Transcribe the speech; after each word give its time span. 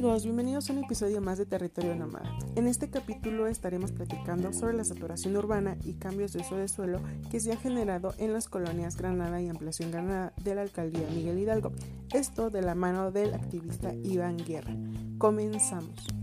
amigos, 0.00 0.24
bienvenidos 0.24 0.70
a 0.70 0.72
un 0.72 0.82
episodio 0.82 1.20
más 1.20 1.36
de 1.36 1.44
Territorio 1.44 1.94
Nómada. 1.94 2.34
En 2.56 2.66
este 2.66 2.88
capítulo 2.88 3.46
estaremos 3.46 3.92
platicando 3.92 4.50
sobre 4.54 4.72
la 4.72 4.82
saturación 4.82 5.36
urbana 5.36 5.76
y 5.84 5.92
cambios 5.92 6.32
de 6.32 6.40
uso 6.40 6.56
de 6.56 6.68
suelo 6.68 7.02
que 7.30 7.38
se 7.38 7.52
han 7.52 7.58
generado 7.58 8.14
en 8.16 8.32
las 8.32 8.48
colonias 8.48 8.96
Granada 8.96 9.42
y 9.42 9.50
Ampliación 9.50 9.90
Granada 9.90 10.32
de 10.42 10.54
la 10.54 10.62
alcaldía 10.62 11.06
Miguel 11.14 11.38
Hidalgo. 11.38 11.72
Esto 12.14 12.48
de 12.48 12.62
la 12.62 12.74
mano 12.74 13.12
del 13.12 13.34
activista 13.34 13.92
Iván 13.92 14.38
Guerra. 14.38 14.74
Comenzamos. 15.18 16.19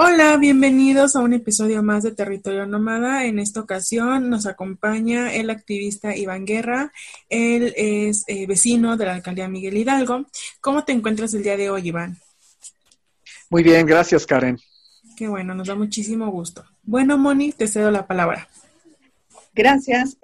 Hola, 0.00 0.36
bienvenidos 0.36 1.16
a 1.16 1.18
un 1.18 1.32
episodio 1.32 1.82
más 1.82 2.04
de 2.04 2.12
Territorio 2.12 2.66
Nómada. 2.66 3.24
En 3.24 3.40
esta 3.40 3.58
ocasión 3.58 4.30
nos 4.30 4.46
acompaña 4.46 5.34
el 5.34 5.50
activista 5.50 6.14
Iván 6.14 6.44
Guerra. 6.44 6.92
Él 7.28 7.74
es 7.76 8.22
eh, 8.28 8.46
vecino 8.46 8.96
de 8.96 9.06
la 9.06 9.16
alcaldía 9.16 9.48
Miguel 9.48 9.76
Hidalgo. 9.76 10.26
¿Cómo 10.60 10.84
te 10.84 10.92
encuentras 10.92 11.34
el 11.34 11.42
día 11.42 11.56
de 11.56 11.70
hoy, 11.70 11.88
Iván? 11.88 12.16
Muy 13.50 13.64
bien, 13.64 13.86
gracias, 13.86 14.24
Karen. 14.24 14.56
Qué 15.16 15.26
bueno, 15.26 15.52
nos 15.52 15.66
da 15.66 15.74
muchísimo 15.74 16.30
gusto. 16.30 16.64
Bueno, 16.84 17.18
Moni, 17.18 17.50
te 17.50 17.66
cedo 17.66 17.90
la 17.90 18.06
palabra. 18.06 18.48
Gracias. 19.52 20.16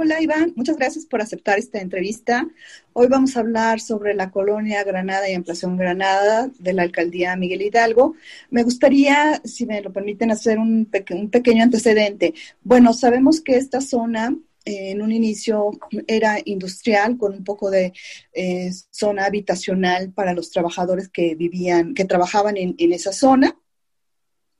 Hola 0.00 0.22
Iván, 0.22 0.52
muchas 0.54 0.76
gracias 0.76 1.06
por 1.06 1.20
aceptar 1.20 1.58
esta 1.58 1.80
entrevista. 1.80 2.46
Hoy 2.92 3.08
vamos 3.08 3.36
a 3.36 3.40
hablar 3.40 3.80
sobre 3.80 4.14
la 4.14 4.30
colonia 4.30 4.84
Granada 4.84 5.28
y 5.28 5.34
Ampliación 5.34 5.76
Granada 5.76 6.48
de 6.56 6.72
la 6.72 6.82
alcaldía 6.82 7.34
Miguel 7.34 7.62
Hidalgo. 7.62 8.14
Me 8.48 8.62
gustaría, 8.62 9.42
si 9.44 9.66
me 9.66 9.80
lo 9.80 9.92
permiten, 9.92 10.30
hacer 10.30 10.60
un, 10.60 10.86
pequeño 10.86 11.64
antecedente. 11.64 12.32
Bueno, 12.62 12.92
sabemos 12.92 13.40
que 13.40 13.56
esta 13.56 13.80
zona 13.80 14.36
eh, 14.64 14.92
en 14.92 15.02
un 15.02 15.10
inicio 15.10 15.72
era 16.06 16.36
industrial 16.44 17.18
con 17.18 17.32
un 17.32 17.42
poco 17.42 17.68
de 17.68 17.92
eh, 18.32 18.70
zona 18.92 19.24
habitacional 19.24 20.12
para 20.12 20.32
los 20.32 20.52
trabajadores 20.52 21.08
que 21.08 21.34
vivían, 21.34 21.94
que 21.94 22.04
trabajaban 22.04 22.56
en, 22.56 22.76
esa 22.92 23.10
zona. 23.12 23.58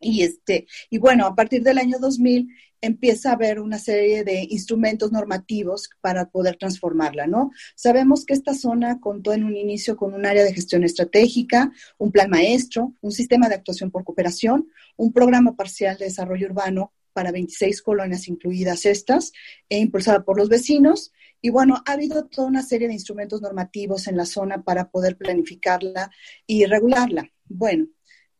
Y 0.00 0.22
este, 0.24 0.66
y 0.90 0.98
bueno, 0.98 1.26
a 1.26 1.36
partir 1.36 1.62
del 1.62 1.78
año 1.78 1.98
2000 2.00 2.48
empieza 2.80 3.30
a 3.30 3.34
haber 3.34 3.60
una 3.60 3.78
serie 3.78 4.24
de 4.24 4.46
instrumentos 4.50 5.12
normativos 5.12 5.90
para 6.00 6.30
poder 6.30 6.56
transformarla, 6.56 7.26
¿no? 7.26 7.50
Sabemos 7.74 8.24
que 8.24 8.34
esta 8.34 8.54
zona 8.54 9.00
contó 9.00 9.32
en 9.32 9.44
un 9.44 9.56
inicio 9.56 9.96
con 9.96 10.14
un 10.14 10.26
área 10.26 10.44
de 10.44 10.54
gestión 10.54 10.84
estratégica, 10.84 11.72
un 11.98 12.12
plan 12.12 12.30
maestro, 12.30 12.94
un 13.00 13.12
sistema 13.12 13.48
de 13.48 13.56
actuación 13.56 13.90
por 13.90 14.04
cooperación, 14.04 14.68
un 14.96 15.12
programa 15.12 15.56
parcial 15.56 15.96
de 15.98 16.06
desarrollo 16.06 16.46
urbano 16.46 16.92
para 17.12 17.32
26 17.32 17.82
colonias 17.82 18.28
incluidas 18.28 18.86
estas, 18.86 19.32
e 19.68 19.78
impulsada 19.78 20.24
por 20.24 20.36
los 20.38 20.48
vecinos. 20.48 21.12
Y 21.40 21.50
bueno, 21.50 21.82
ha 21.84 21.92
habido 21.92 22.26
toda 22.26 22.46
una 22.46 22.62
serie 22.62 22.86
de 22.86 22.94
instrumentos 22.94 23.42
normativos 23.42 24.06
en 24.06 24.16
la 24.16 24.24
zona 24.24 24.62
para 24.62 24.90
poder 24.90 25.16
planificarla 25.16 26.10
y 26.46 26.64
regularla. 26.66 27.28
Bueno, 27.46 27.88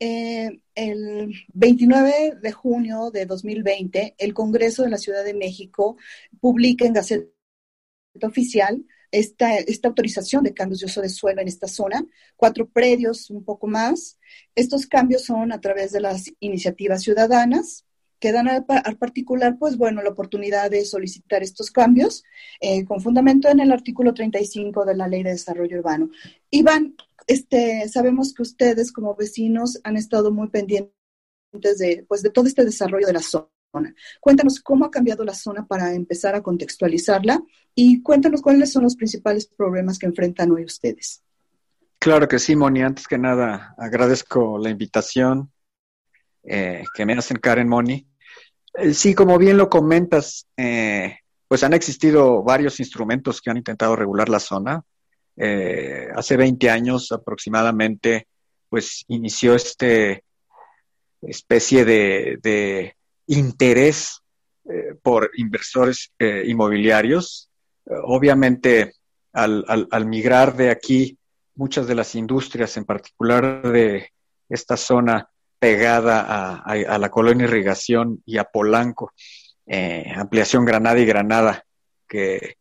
eh, 0.00 0.60
el 0.74 1.34
29 1.54 2.38
de 2.40 2.52
junio 2.52 3.10
de 3.10 3.26
2020, 3.26 4.14
el 4.18 4.34
Congreso 4.34 4.82
de 4.82 4.90
la 4.90 4.98
Ciudad 4.98 5.24
de 5.24 5.34
México 5.34 5.96
publica 6.40 6.86
en 6.86 6.92
Gaceta 6.92 7.28
Oficial 8.22 8.84
esta, 9.10 9.56
esta 9.56 9.88
autorización 9.88 10.44
de 10.44 10.54
cambios 10.54 10.80
de 10.80 10.86
uso 10.86 11.00
de 11.00 11.08
suelo 11.08 11.40
en 11.40 11.48
esta 11.48 11.66
zona, 11.66 12.04
cuatro 12.36 12.68
predios, 12.68 13.30
un 13.30 13.44
poco 13.44 13.66
más. 13.66 14.18
Estos 14.54 14.86
cambios 14.86 15.24
son 15.24 15.52
a 15.52 15.60
través 15.60 15.92
de 15.92 16.00
las 16.00 16.30
iniciativas 16.40 17.02
ciudadanas 17.02 17.84
que 18.18 18.32
dan 18.32 18.48
al, 18.48 18.96
particular, 18.98 19.56
pues 19.58 19.76
bueno, 19.76 20.02
la 20.02 20.10
oportunidad 20.10 20.70
de 20.70 20.84
solicitar 20.84 21.42
estos 21.42 21.70
cambios 21.70 22.24
eh, 22.60 22.84
con 22.84 23.00
fundamento 23.00 23.48
en 23.48 23.60
el 23.60 23.72
artículo 23.72 24.14
35 24.14 24.84
de 24.84 24.94
la 24.94 25.08
Ley 25.08 25.22
de 25.22 25.30
Desarrollo 25.30 25.78
Urbano. 25.78 26.10
Iván, 26.50 26.96
este, 27.26 27.88
sabemos 27.88 28.34
que 28.34 28.42
ustedes 28.42 28.92
como 28.92 29.14
vecinos 29.14 29.80
han 29.84 29.96
estado 29.96 30.32
muy 30.32 30.48
pendientes 30.48 30.92
de, 31.52 32.04
pues, 32.08 32.22
de 32.22 32.30
todo 32.30 32.46
este 32.46 32.64
desarrollo 32.64 33.06
de 33.06 33.12
la 33.12 33.22
zona. 33.22 33.48
Cuéntanos 34.20 34.60
cómo 34.60 34.86
ha 34.86 34.90
cambiado 34.90 35.24
la 35.24 35.34
zona 35.34 35.66
para 35.66 35.94
empezar 35.94 36.34
a 36.34 36.42
contextualizarla 36.42 37.42
y 37.74 38.02
cuéntanos 38.02 38.42
cuáles 38.42 38.72
son 38.72 38.84
los 38.84 38.96
principales 38.96 39.46
problemas 39.46 39.98
que 39.98 40.06
enfrentan 40.06 40.50
hoy 40.50 40.64
ustedes. 40.64 41.22
Claro 41.98 42.28
que 42.28 42.38
sí, 42.38 42.56
Moni. 42.56 42.82
Antes 42.82 43.06
que 43.06 43.18
nada, 43.18 43.74
agradezco 43.76 44.58
la 44.58 44.70
invitación 44.70 45.52
eh, 46.44 46.84
que 46.94 47.04
me 47.04 47.12
hacen 47.14 47.38
Karen 47.38 47.68
Moni. 47.68 48.07
Eh, 48.78 48.94
sí, 48.94 49.14
como 49.14 49.38
bien 49.38 49.56
lo 49.56 49.68
comentas, 49.68 50.46
eh, 50.56 51.18
pues 51.48 51.64
han 51.64 51.72
existido 51.72 52.42
varios 52.42 52.78
instrumentos 52.78 53.40
que 53.40 53.50
han 53.50 53.56
intentado 53.56 53.96
regular 53.96 54.28
la 54.28 54.38
zona. 54.38 54.82
Eh, 55.36 56.08
hace 56.14 56.36
20 56.36 56.70
años 56.70 57.10
aproximadamente, 57.10 58.28
pues 58.68 59.04
inició 59.08 59.54
este 59.54 60.24
especie 61.20 61.84
de, 61.84 62.94
interés 63.26 64.20
por 65.02 65.30
inversores 65.36 66.12
inmobiliarios. 66.18 67.50
obviamente, 68.04 68.94
al, 69.32 70.06
migrar 70.06 70.56
de 70.56 70.70
aquí, 70.70 71.18
muchas 71.56 71.88
de 71.88 71.96
las 71.96 72.14
industrias, 72.14 72.76
en 72.76 72.84
particular 72.84 73.62
de 73.72 74.12
esta 74.48 74.76
zona 74.76 75.28
pegada 75.58 76.62
a, 76.64 76.98
la 76.98 77.10
colonia 77.10 77.44
Irrigación 77.44 78.22
y 78.24 78.38
a 78.38 78.44
Polanco, 78.44 79.12
ampliación 80.16 80.64
Granada 80.64 80.98
y 80.98 81.06
Granada, 81.06 81.64
que 82.08 82.56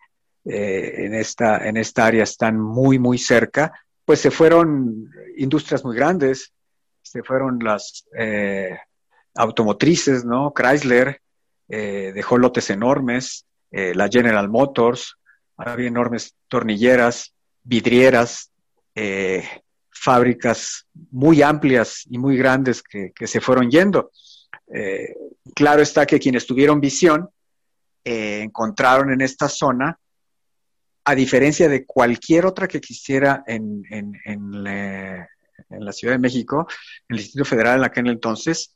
eh, 0.49 1.05
en, 1.05 1.13
esta, 1.13 1.67
en 1.67 1.75
esta 1.75 2.05
área 2.05 2.23
están 2.23 2.57
muy, 2.57 2.99
muy 2.99 3.17
cerca, 3.17 3.73
pues 4.05 4.21
se 4.21 4.31
fueron 4.31 5.09
industrias 5.35 5.83
muy 5.83 5.93
grandes, 5.93 6.53
se 7.01 7.21
fueron 7.21 7.59
las 7.59 8.05
eh, 8.17 8.77
automotrices, 9.35 10.23
¿no? 10.23 10.53
Chrysler 10.53 11.19
eh, 11.67 12.13
dejó 12.15 12.37
lotes 12.37 12.69
enormes, 12.69 13.45
la 13.69 14.07
General 14.07 14.47
Motors, 14.47 15.17
había 15.57 15.89
enormes 15.89 16.35
tornilleras, 16.47 17.33
vidrieras, 17.63 18.49
fábricas 19.99 20.87
muy 21.11 21.41
amplias 21.41 22.03
y 22.09 22.17
muy 22.17 22.37
grandes 22.37 22.81
que, 22.83 23.11
se 23.27 23.41
fueron 23.41 23.69
yendo. 23.69 24.11
claro 25.55 25.81
está 25.81 26.05
que 26.05 26.19
quienes 26.19 26.45
tuvieron 26.45 26.79
visión 26.79 27.29
encontraron 28.03 29.11
en 29.11 29.21
esta 29.21 29.49
zona 29.49 29.99
a 31.07 31.15
diferencia 31.15 31.69
de 31.69 31.85
cualquier 31.85 32.45
otra 32.45 32.67
que 32.67 32.77
existiera 32.77 33.41
en, 33.47 33.81
la, 34.61 35.93
Ciudad 35.93 36.15
de 36.15 36.19
México, 36.19 36.67
en 37.07 37.15
el 37.15 37.23
Distrito 37.23 37.45
Federal 37.45 37.79
en 37.79 37.85
aquel 37.85 38.07
entonces, 38.09 38.75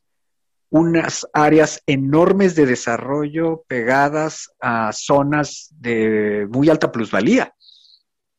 unas 0.69 1.27
áreas 1.33 1.83
enormes 1.85 2.55
de 2.55 2.65
desarrollo 2.65 3.65
pegadas 3.67 4.49
a 4.61 4.93
zonas 4.93 5.67
de 5.71 6.47
muy 6.49 6.69
alta 6.69 6.89
plusvalía. 6.89 7.53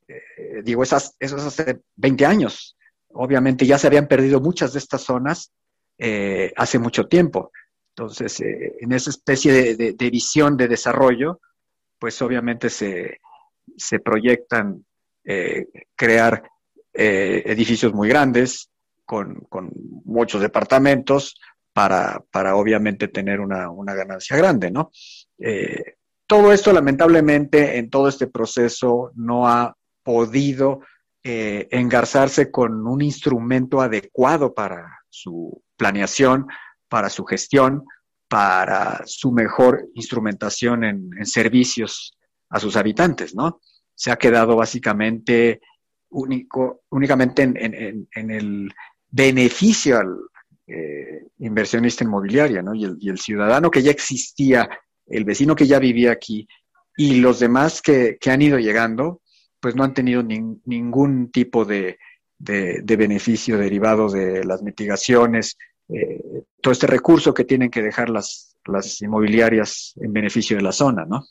Eh, 0.09 0.63
digo, 0.63 0.83
esas, 0.83 1.17
esos 1.19 1.43
hace 1.45 1.81
20 1.97 2.27
años. 2.27 2.77
Obviamente 3.15 3.67
ya 3.67 3.79
se 3.79 3.87
habían 3.87 4.09
perdido 4.09 4.41
muchas 4.41 4.73
de 4.73 4.79
estas 4.79 5.03
zonas 5.03 5.53
eh, 5.99 6.53
hace 6.57 6.79
mucho 6.79 7.07
tiempo. 7.07 7.53
Entonces, 7.95 8.41
eh, 8.41 8.77
en 8.81 8.93
esa 8.93 9.11
especie 9.11 9.77
de 9.77 10.11
visión 10.11 10.57
de 10.57 10.69
desarrollo, 10.69 11.41
pues 11.99 12.21
obviamente 12.23 12.71
se, 12.71 13.21
se 13.77 14.01
proyectan 14.01 14.85
crear 15.95 16.43
edificios 16.93 17.95
muy 17.95 18.09
grandes 18.09 18.71
con, 19.05 19.47
muchos 20.05 20.41
departamentos 20.41 21.39
para, 21.73 22.25
para 22.33 22.57
obviamente 22.57 23.07
tener 23.07 23.39
una, 23.39 23.69
ganancia 23.95 24.37
grande, 24.37 24.73
¿no? 24.73 24.91
Todo 26.27 26.53
esto 26.53 26.73
lamentablemente 26.73 27.77
en 27.79 27.89
todo 27.89 28.09
este 28.09 28.27
proceso 28.27 29.13
no 29.15 29.47
ha 29.47 29.77
podido 30.03 30.81
engarzarse 31.25 32.51
con 32.51 32.85
un 32.85 33.01
instrumento 33.01 33.81
adecuado 33.81 34.55
para 34.55 34.99
su 35.09 35.63
planeación, 35.77 36.49
para 36.89 37.09
su 37.11 37.25
gestión, 37.25 37.85
para 38.29 39.03
su 39.07 39.31
mejor 39.31 39.89
instrumentación 39.95 40.83
en 40.83 41.25
servicios 41.25 42.19
a 42.53 42.61
sus 42.61 42.77
habitantes, 42.77 43.35
¿no? 43.35 43.61
Se 43.95 44.11
ha 44.11 44.17
quedado 44.17 44.57
básicamente 44.57 45.61
único, 46.11 46.83
únicamente 46.91 47.43
en, 47.43 48.31
el 48.31 48.73
beneficio 49.11 49.99
al 49.99 50.17
eh, 50.67 51.27
inversionista 51.39 52.05
inmobiliario, 52.05 52.63
¿no? 52.63 52.75
Y 52.75 52.85
el, 52.85 53.19
ciudadano 53.19 53.71
que 53.71 53.83
ya 53.83 53.91
existía, 53.91 54.69
el 55.07 55.25
vecino 55.25 55.57
que 55.57 55.67
ya 55.67 55.79
vivía 55.79 56.13
aquí 56.13 56.47
y 56.97 57.21
los 57.21 57.41
demás 57.41 57.81
que, 57.81 58.19
han 58.27 58.43
ido 58.43 58.59
llegando, 58.59 59.22
pues 59.63 59.77
no 59.77 59.85
han 59.85 59.95
tenido 59.95 60.23
ningún 60.23 61.31
tipo 61.31 61.65
de, 61.65 61.99
beneficio 62.39 63.57
derivado 63.57 64.11
de 64.11 64.45
las 64.45 64.63
mitigaciones, 64.63 65.57
eh, 65.89 66.45
todo 66.61 66.73
este 66.73 66.89
recurso 66.89 67.33
que 67.33 67.45
tienen 67.45 67.71
que 67.71 67.81
dejar 67.81 68.11
las, 68.11 68.57
las 68.67 69.01
inmobiliarias 69.01 69.93
en 69.97 70.13
beneficio 70.13 70.57
de 70.57 70.65
la 70.65 70.73
zona, 70.73 71.05
¿no? 71.05 71.25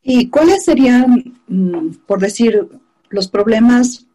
¿Y 0.00 0.30
cuáles 0.30 0.64
serían, 0.64 1.38
mm, 1.48 2.06
por 2.06 2.20
decir, 2.20 2.66
los 3.10 3.28
problemas 3.28 4.06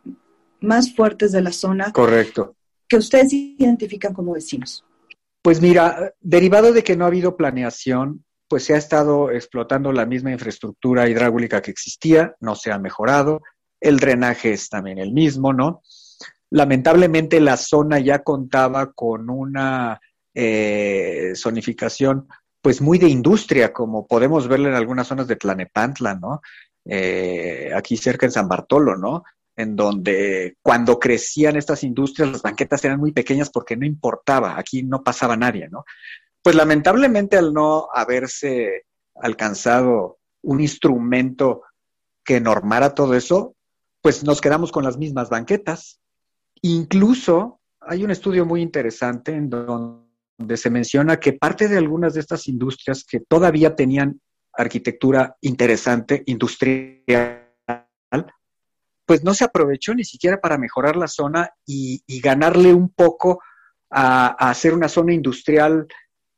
más 0.63 0.95
fuertes 0.95 1.31
de 1.31 1.41
la 1.41 1.51
zona. 1.51 1.91
Correcto. 1.91 2.55
Que 2.87 2.97
ustedes 2.97 3.33
identifican 3.33 4.13
como 4.13 4.33
vecinos. 4.33 4.83
Pues 5.43 5.61
mira, 5.61 6.13
derivado 6.21 6.73
de 6.73 6.83
que 6.83 6.95
no 6.95 7.03
ha 7.03 7.09
habido 7.09 7.35
planeación, 7.35 8.23
pues 8.53 8.65
se 8.65 8.75
ha 8.75 8.77
estado 8.77 9.31
explotando 9.31 9.91
la 9.91 10.05
misma 10.05 10.31
infraestructura 10.31 11.09
hidráulica 11.09 11.59
que 11.59 11.71
existía, 11.71 12.35
no 12.39 12.53
se 12.53 12.71
ha 12.71 12.77
mejorado, 12.77 13.41
el 13.81 13.97
drenaje 13.97 14.53
es 14.53 14.69
también 14.69 14.99
el 14.99 15.11
mismo, 15.11 15.53
¿no? 15.53 15.81
Lamentablemente 16.51 17.39
la 17.39 17.57
zona 17.57 17.97
ya 17.97 18.19
contaba 18.19 18.91
con 18.93 19.31
una 19.31 19.99
eh, 20.35 21.33
zonificación 21.35 22.27
pues 22.61 22.79
muy 22.79 22.99
de 22.99 23.07
industria, 23.07 23.73
como 23.73 24.05
podemos 24.05 24.47
verlo 24.47 24.69
en 24.69 24.75
algunas 24.75 25.07
zonas 25.07 25.27
de 25.27 25.35
Tlanepantla, 25.35 26.13
¿no? 26.13 26.41
Eh, 26.85 27.71
aquí 27.75 27.97
cerca 27.97 28.27
en 28.27 28.33
San 28.33 28.47
Bartolo, 28.47 28.95
¿no? 28.95 29.23
En 29.55 29.75
donde 29.75 30.57
cuando 30.61 30.99
crecían 30.99 31.55
estas 31.55 31.83
industrias 31.83 32.31
las 32.31 32.43
banquetas 32.43 32.85
eran 32.85 32.99
muy 32.99 33.13
pequeñas 33.13 33.49
porque 33.49 33.75
no 33.75 33.87
importaba, 33.87 34.59
aquí 34.59 34.83
no 34.83 35.01
pasaba 35.01 35.35
nadie, 35.35 35.69
¿no? 35.71 35.85
Pues 36.43 36.55
lamentablemente 36.55 37.37
al 37.37 37.53
no 37.53 37.87
haberse 37.93 38.85
alcanzado 39.15 40.19
un 40.41 40.59
instrumento 40.59 41.63
que 42.23 42.39
normara 42.39 42.93
todo 42.93 43.15
eso, 43.15 43.55
pues 44.01 44.23
nos 44.23 44.41
quedamos 44.41 44.71
con 44.71 44.83
las 44.83 44.97
mismas 44.97 45.29
banquetas. 45.29 46.01
Incluso 46.61 47.61
hay 47.79 48.03
un 48.03 48.11
estudio 48.11 48.45
muy 48.45 48.61
interesante 48.61 49.33
en 49.33 49.49
donde 49.49 50.57
se 50.57 50.69
menciona 50.69 51.19
que 51.19 51.33
parte 51.33 51.67
de 51.67 51.77
algunas 51.77 52.13
de 52.13 52.19
estas 52.19 52.47
industrias 52.47 53.05
que 53.05 53.21
todavía 53.21 53.75
tenían 53.75 54.21
arquitectura 54.53 55.35
interesante, 55.41 56.23
industrial, 56.25 57.49
pues 59.05 59.23
no 59.23 59.33
se 59.33 59.45
aprovechó 59.45 59.93
ni 59.93 60.03
siquiera 60.03 60.39
para 60.39 60.57
mejorar 60.57 60.95
la 60.95 61.07
zona 61.07 61.49
y, 61.65 62.03
ganarle 62.21 62.73
un 62.73 62.89
poco 62.89 63.41
a, 63.89 64.27
hacer 64.49 64.73
una 64.73 64.89
zona 64.89 65.13
industrial 65.13 65.87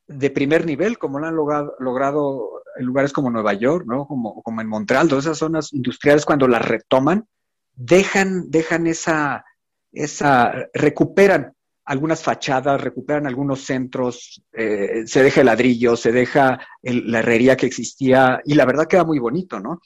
de 0.07 0.29
primer 0.29 0.65
nivel, 0.65 0.97
como 0.97 1.19
lo 1.19 1.27
han 1.27 1.35
logrado, 1.35 2.61
en 2.77 2.85
lugares 2.85 3.13
como 3.13 3.29
Nueva 3.29 3.53
York, 3.53 3.85
¿no? 3.87 4.07
Como, 4.07 4.41
como 4.43 4.61
en 4.61 4.67
Montreal, 4.67 5.07
todas 5.07 5.25
esas 5.25 5.37
zonas 5.37 5.73
industriales 5.73 6.25
cuando 6.25 6.47
las 6.47 6.67
retoman, 6.67 7.27
dejan, 7.73 8.49
dejan 8.49 8.87
esa, 8.87 9.43
esa, 9.91 10.53
recuperan 10.73 11.53
algunas 11.85 12.23
fachadas, 12.23 12.81
recuperan 12.81 13.27
algunos 13.27 13.61
centros, 13.61 14.43
eh, 14.53 15.03
se 15.05 15.23
deja 15.23 15.41
el 15.41 15.47
ladrillo, 15.47 15.95
se 15.95 16.11
deja 16.11 16.59
la 16.81 17.19
herrería 17.19 17.55
que 17.55 17.67
existía 17.67 18.41
y 18.43 18.55
la 18.55 18.65
verdad 18.65 18.87
queda 18.87 19.03
muy 19.03 19.19
bonito, 19.19 19.59
¿no? 19.59 19.79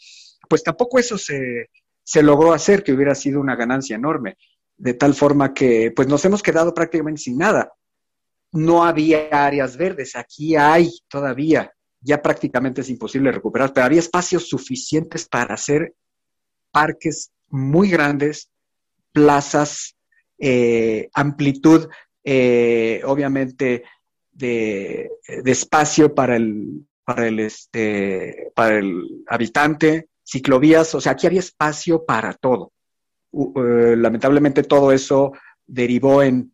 Pues 0.47 0.63
tampoco 0.63 0.97
eso 0.97 1.17
se, 1.17 1.69
se 2.03 2.23
logró 2.23 2.53
hacer, 2.53 2.83
que 2.83 2.93
hubiera 2.93 3.15
sido 3.15 3.39
una 3.41 3.55
ganancia 3.55 3.95
enorme, 3.95 4.37
de 4.77 4.93
tal 4.93 5.13
forma 5.13 5.53
que 5.53 5.91
pues 5.95 6.07
nos 6.07 6.23
hemos 6.23 6.41
quedado 6.41 6.73
prácticamente 6.73 7.21
sin 7.21 7.37
nada. 7.37 7.71
No 8.51 8.83
había 8.83 9.27
áreas 9.31 9.77
verdes, 9.77 10.15
aquí 10.15 10.55
hay 10.55 10.89
todavía, 11.07 11.71
ya 12.01 12.21
prácticamente 12.21 12.81
es 12.81 12.89
imposible 12.89 13.31
recuperar, 13.31 13.73
pero 13.73 13.85
había 13.85 13.99
espacios 13.99 14.47
suficientes 14.49 15.27
para 15.27 15.53
hacer 15.53 15.93
parques 16.71 17.31
muy 17.49 17.89
grandes, 17.89 18.49
plazas 19.11 19.95
eh, 20.37 21.09
amplitud, 21.13 21.89
eh, 22.23 23.01
obviamente, 23.05 23.83
de, 24.31 25.09
espacio 25.45 26.15
para 26.15 26.37
el, 26.37 26.85
para 27.03 27.27
el, 27.27 27.39
este, 27.39 28.51
para 28.55 28.77
el 28.79 29.23
habitante, 29.27 30.07
ciclovías, 30.23 30.95
o 30.95 31.01
sea, 31.01 31.11
aquí 31.13 31.27
había 31.27 31.39
espacio 31.41 32.05
para 32.05 32.33
todo. 32.33 32.71
Eh, 33.33 33.95
lamentablemente 33.97 34.63
todo 34.63 34.91
eso 34.91 35.33
derivó 35.67 36.23
en 36.23 36.53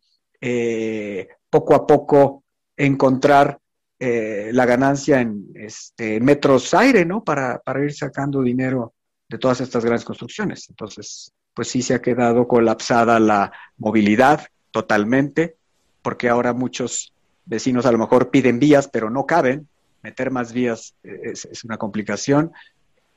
poco 1.50 1.74
a 1.74 1.86
poco 1.86 2.44
encontrar 2.76 3.58
la 3.98 4.66
ganancia 4.66 5.20
en 5.20 5.46
este, 5.54 6.20
metros 6.20 6.74
aire, 6.74 7.04
¿no? 7.04 7.24
Para, 7.24 7.58
para 7.58 7.82
ir 7.82 7.94
sacando 7.94 8.42
dinero 8.42 8.94
de 9.28 9.38
todas 9.38 9.60
estas 9.60 9.84
grandes 9.84 10.04
construcciones. 10.04 10.68
Entonces, 10.68 11.32
pues 11.54 11.68
sí 11.68 11.82
se 11.82 11.94
ha 11.94 12.02
quedado 12.02 12.46
colapsada 12.46 13.18
la 13.18 13.52
movilidad 13.78 14.46
totalmente, 14.70 15.56
porque 16.02 16.28
ahora 16.28 16.52
muchos 16.52 17.14
vecinos 17.46 17.86
a 17.86 17.92
lo 17.92 17.98
mejor 17.98 18.30
piden 18.30 18.58
vías, 18.58 18.88
pero 18.88 19.08
no 19.08 19.24
caben. 19.24 19.66
Meter 20.02 20.30
más 20.30 20.52
vías 20.52 20.94
eh, 21.02 21.32
es, 21.32 21.64
una 21.64 21.78
complicación. 21.78 22.52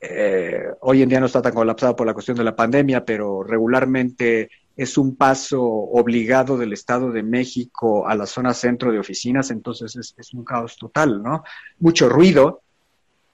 Eh, 0.00 0.64
hoy 0.80 1.02
en 1.02 1.10
día 1.10 1.20
no 1.20 1.26
está 1.26 1.42
tan 1.42 1.52
colapsado 1.52 1.94
por 1.94 2.06
la 2.06 2.14
cuestión 2.14 2.38
de 2.38 2.44
la 2.44 2.56
pandemia, 2.56 3.04
pero 3.04 3.42
regularmente 3.42 4.50
es 4.80 4.96
un 4.96 5.14
paso 5.14 5.62
obligado 5.62 6.56
del 6.56 6.72
Estado 6.72 7.12
de 7.12 7.22
México 7.22 8.08
a 8.08 8.14
la 8.14 8.24
zona 8.24 8.54
centro 8.54 8.90
de 8.90 8.98
oficinas, 8.98 9.50
entonces 9.50 10.14
es, 10.16 10.32
un 10.32 10.42
caos 10.42 10.78
total, 10.78 11.22
¿no? 11.22 11.44
Mucho 11.80 12.08
ruido, 12.08 12.62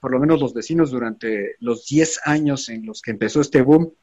por 0.01 0.11
lo 0.11 0.19
menos 0.19 0.41
los 0.41 0.53
vecinos 0.53 0.91
durante 0.91 1.55
los 1.61 1.87
10 1.87 2.19
años 2.25 2.67
en 2.67 2.85
los 2.85 3.01
que 3.01 3.11
empezó 3.11 3.39
este 3.39 3.61
boom, 3.61 3.93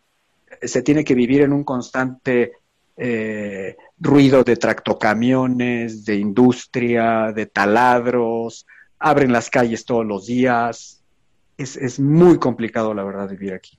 se 0.62 0.81
tiene 0.81 1.05
que 1.05 1.14
vivir 1.14 1.43
en 1.43 1.52
un 1.52 1.64
constante 1.64 2.52
eh, 2.96 3.76
ruido 3.99 4.43
de 4.43 4.56
tractocamiones, 4.56 6.06
de 6.06 6.14
industria, 6.14 7.31
de 7.31 7.44
taladros, 7.44 8.67
abren 8.99 9.32
las 9.32 9.50
calles 9.50 9.85
todos 9.85 10.06
los 10.06 10.25
días. 10.25 11.02
Es, 11.58 11.76
es 11.76 12.00
muy 12.00 12.38
complicado, 12.38 12.94
la 12.94 13.05
verdad, 13.05 13.29
vivir 13.29 13.52
aquí. 13.52 13.79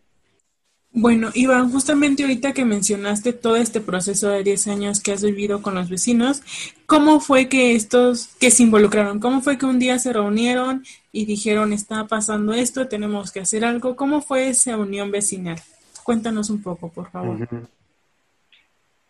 Bueno, 0.97 1.29
Iván, 1.33 1.73
justamente 1.73 2.23
ahorita 2.23 2.53
que 2.53 2.63
mencionaste 2.63 3.33
todo 3.33 3.57
este 3.57 3.81
proceso 3.81 4.29
de 4.29 4.43
10 4.43 4.67
años 4.67 5.01
que 5.01 5.11
has 5.11 5.23
vivido 5.23 5.61
con 5.61 5.75
los 5.75 5.89
vecinos, 5.89 6.41
¿cómo 6.85 7.19
fue 7.19 7.49
que 7.49 7.75
estos, 7.75 8.27
que 8.39 8.49
se 8.49 8.63
involucraron? 8.63 9.19
¿Cómo 9.19 9.41
fue 9.41 9.57
que 9.57 9.65
un 9.65 9.77
día 9.77 9.99
se 9.99 10.13
reunieron 10.13 10.85
y 11.11 11.25
dijeron, 11.25 11.73
está 11.73 12.07
pasando 12.07 12.53
esto, 12.53 12.87
tenemos 12.87 13.33
que 13.33 13.41
hacer 13.41 13.65
algo? 13.65 13.97
¿Cómo 13.97 14.21
fue 14.21 14.47
esa 14.47 14.77
unión 14.77 15.11
vecinal? 15.11 15.61
Cuéntanos 16.05 16.49
un 16.49 16.61
poco, 16.61 16.87
por 16.87 17.11
favor. 17.11 17.45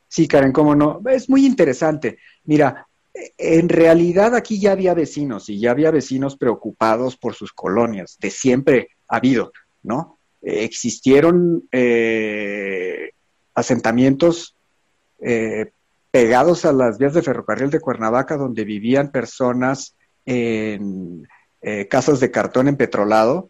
Sí, 0.07 0.27
Karen, 0.27 0.51
cómo 0.51 0.73
no. 0.73 1.01
Es 1.07 1.29
muy 1.29 1.45
interesante. 1.45 2.17
Mira, 2.45 2.87
en 3.37 3.69
realidad 3.69 4.33
aquí 4.33 4.59
ya 4.59 4.71
había 4.71 4.95
vecinos 4.95 5.49
y 5.49 5.59
ya 5.59 5.69
había 5.69 5.91
vecinos 5.91 6.35
preocupados 6.35 7.15
por 7.15 7.35
sus 7.35 7.53
colonias. 7.53 8.17
De 8.19 8.31
siempre 8.31 8.89
ha 9.07 9.17
habido, 9.17 9.51
¿no? 9.83 10.14
Existieron 10.45 11.67
eh, 11.71 13.11
asentamientos 13.55 14.55
eh, 15.19 15.71
pegados 16.11 16.65
a 16.65 16.71
las 16.71 16.97
vías 16.97 17.13
de 17.13 17.23
ferrocarril 17.23 17.71
de 17.71 17.79
Cuernavaca 17.79 18.37
donde 18.37 18.63
vivían 18.63 19.11
personas 19.11 19.95
en 20.25 21.27
eh, 21.61 21.87
casas 21.87 22.19
de 22.19 22.31
cartón 22.31 22.67
empetrolado 22.67 23.49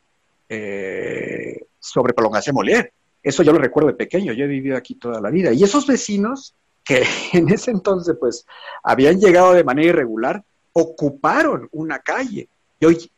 sobre 1.79 2.13
prolongación 2.13 2.55
Molière. 2.55 2.91
Eso 3.21 3.43
yo 3.43 3.51
lo 3.51 3.57
recuerdo 3.59 3.89
de 3.89 3.95
pequeño, 3.95 4.31
yo 4.31 4.45
he 4.45 4.47
vivido 4.47 4.77
aquí 4.77 4.95
toda 4.95 5.19
la 5.19 5.31
vida. 5.31 5.51
Y 5.51 5.63
esos 5.63 5.85
vecinos 5.85 6.55
que 6.85 7.03
en 7.33 7.49
ese 7.49 7.71
entonces 7.71 8.15
pues 8.17 8.45
habían 8.83 9.19
llegado 9.19 9.53
de 9.53 9.63
manera 9.63 9.89
irregular, 9.89 10.43
ocuparon 10.71 11.67
una 11.71 11.99
calle 11.99 12.47
y 12.79 12.85
hoy 12.85 13.11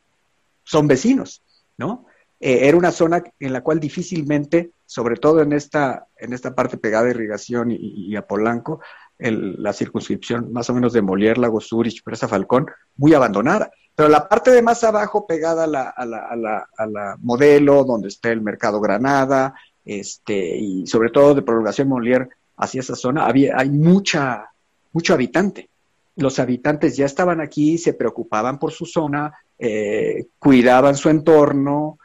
son 0.64 0.88
vecinos, 0.88 1.42
¿no? 1.78 2.06
Eh, 2.40 2.68
era 2.68 2.78
una 2.78 2.92
zona 2.92 3.24
en 3.40 3.54
la 3.54 3.62
cual 3.62 3.80
difícilmente, 3.80 4.72
sobre 4.86 5.16
todo 5.16 5.42
en 5.42 5.54
esta, 5.54 6.08
en 6.18 6.34
esta 6.34 6.54
parte 6.54 6.78
pegada 6.78 7.08
a 7.08 7.12
irrigación 7.12 7.70
y, 7.72 8.16
a 8.16 8.26
Polanco, 8.26 8.80
la 9.20 9.74
circunscripción 9.74 10.54
más 10.54 10.70
o 10.70 10.74
menos 10.76 10.94
de 10.94 11.02
Molière, 11.02 11.40
Lago 11.40 11.60
Sur 11.60 11.88
y 11.88 12.02
Presa 12.02 12.28
Falcón, 12.28 12.68
muy 12.96 13.14
abandonada. 13.14 13.72
Pero 13.96 14.10
la 14.10 14.30
parte 14.30 14.52
de 14.52 14.62
más 14.62 14.84
abajo, 14.84 15.26
pegada 15.26 15.64
a 15.64 15.68
la, 15.68 15.90
a 15.90 16.06
la, 16.06 16.28
a 16.28 16.36
la, 16.36 16.70
a 16.78 16.86
la 16.86 17.18
modelo, 17.20 17.84
donde 17.84 18.10
está 18.10 18.30
el 18.30 18.42
Mercado 18.42 18.80
Granada, 18.80 19.56
este, 19.84 20.58
y 20.58 20.86
sobre 20.86 21.10
todo 21.10 21.34
de 21.34 21.42
prolongación 21.42 21.90
Molière 21.90 22.30
hacia 22.58 22.82
esa 22.82 22.96
zona, 22.96 23.26
había, 23.26 23.58
hay 23.58 23.72
mucha, 23.72 24.52
mucho 24.92 25.16
habitante. 25.16 25.70
Los 26.16 26.38
habitantes 26.40 26.96
ya 26.96 27.06
estaban 27.06 27.42
aquí, 27.42 27.78
se 27.78 27.94
preocupaban 27.94 28.60
por 28.60 28.72
su 28.72 28.86
zona, 28.86 29.34
eh, 29.58 30.28
cuidaban 30.38 30.96
su 30.96 31.10
entorno, 31.10 31.98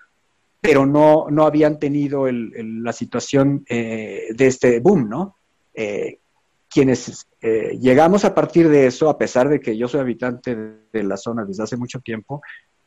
pero 0.63 0.87
no, 0.87 1.27
no 1.29 1.45
habían 1.45 1.79
tenido 1.79 2.27
la 2.31 2.93
situación 2.95 3.65
eh, 3.69 4.29
de 4.35 4.47
este 4.47 4.81
boom, 4.81 5.11
¿no? 5.11 5.37
Eh, 5.75 6.21
quienes 6.71 7.27
llegamos 7.43 8.25
a 8.25 8.35
partir 8.35 8.71
de 8.71 8.87
eso, 8.87 9.11
a 9.11 9.19
pesar 9.19 9.51
de 9.51 9.61
que 9.61 9.77
yo 9.77 9.89
soy 9.89 10.01
habitante 10.01 10.57
de 10.91 11.03
la 11.03 11.19
zona 11.19 11.45
desde 11.45 11.65
hace 11.65 11.77
mucho 11.77 12.01
tiempo, 12.01 12.41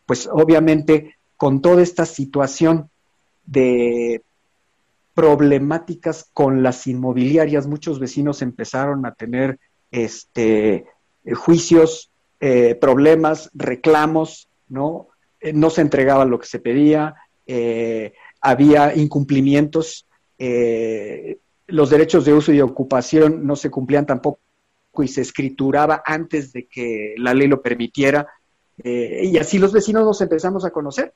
pues 0.07 0.27
obviamente 0.31 1.17
con 1.37 1.61
toda 1.61 1.83
esta 1.83 2.07
situación 2.07 2.89
de 3.45 4.23
problemáticas 5.15 6.29
con 6.33 6.61
las 6.61 6.85
inmobiliarias. 6.85 7.65
Muchos 7.65 7.99
vecinos 7.99 8.41
empezaron 8.41 9.05
a 9.05 9.13
tener 9.13 9.59
este, 9.89 10.85
eh, 11.23 11.33
juicios, 11.33 12.11
eh, 12.39 12.75
problemas, 12.75 13.49
reclamos, 13.53 14.49
¿no? 14.67 15.07
Eh, 15.39 15.53
no 15.53 15.69
se 15.69 15.81
entregaba 15.81 16.25
lo 16.25 16.37
que 16.37 16.47
se 16.47 16.59
pedía, 16.59 17.15
había 18.41 18.95
incumplimientos 18.95 20.05
eh, 20.37 21.39
los 21.67 21.89
derechos 21.89 22.25
de 22.25 22.33
uso 22.33 22.51
y 22.51 22.61
ocupación 22.61 23.45
no 23.45 23.55
se 23.55 23.69
cumplían 23.69 24.05
tampoco 24.05 24.39
y 24.99 25.07
se 25.07 25.21
escrituraba 25.21 26.03
antes 26.05 26.53
de 26.53 26.67
que 26.67 27.15
la 27.17 27.33
ley 27.33 27.47
lo 27.47 27.61
permitiera. 27.61 28.27
Eh, 28.83 29.21
y 29.25 29.37
así 29.37 29.57
los 29.57 29.73
vecinos 29.73 30.03
nos 30.03 30.21
empezamos 30.21 30.65
a 30.65 30.71
conocer 30.71 31.13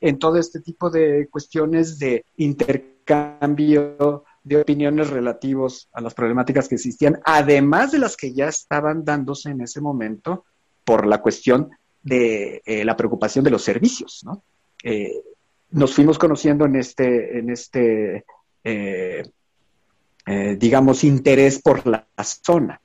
en 0.00 0.18
todo 0.18 0.36
este 0.36 0.60
tipo 0.60 0.90
de 0.90 1.28
cuestiones 1.28 1.98
de 1.98 2.24
intercambio 2.36 4.24
de 4.42 4.56
opiniones 4.56 5.10
relativos 5.10 5.88
a 5.92 6.00
las 6.00 6.14
problemáticas 6.14 6.68
que 6.68 6.76
existían, 6.76 7.20
además 7.24 7.92
de 7.92 7.98
las 7.98 8.16
que 8.16 8.32
ya 8.32 8.48
estaban 8.48 9.04
dándose 9.04 9.50
en 9.50 9.60
ese 9.60 9.80
momento 9.80 10.44
por 10.84 11.06
la 11.06 11.20
cuestión 11.20 11.70
de 12.02 12.62
eh, 12.64 12.84
la 12.84 12.96
preocupación 12.96 13.44
de 13.44 13.50
los 13.50 13.62
servicios, 13.62 14.22
¿no? 14.24 14.42
Eh, 14.82 15.20
nos 15.70 15.94
fuimos 15.94 16.18
conociendo 16.18 16.64
en 16.64 16.76
este, 16.76 17.38
en 17.38 17.50
este 17.50 18.24
eh, 20.26 20.56
digamos, 20.56 21.02
interés 21.02 21.60
por 21.60 21.86
la, 21.86 22.06
zona. 22.44 22.80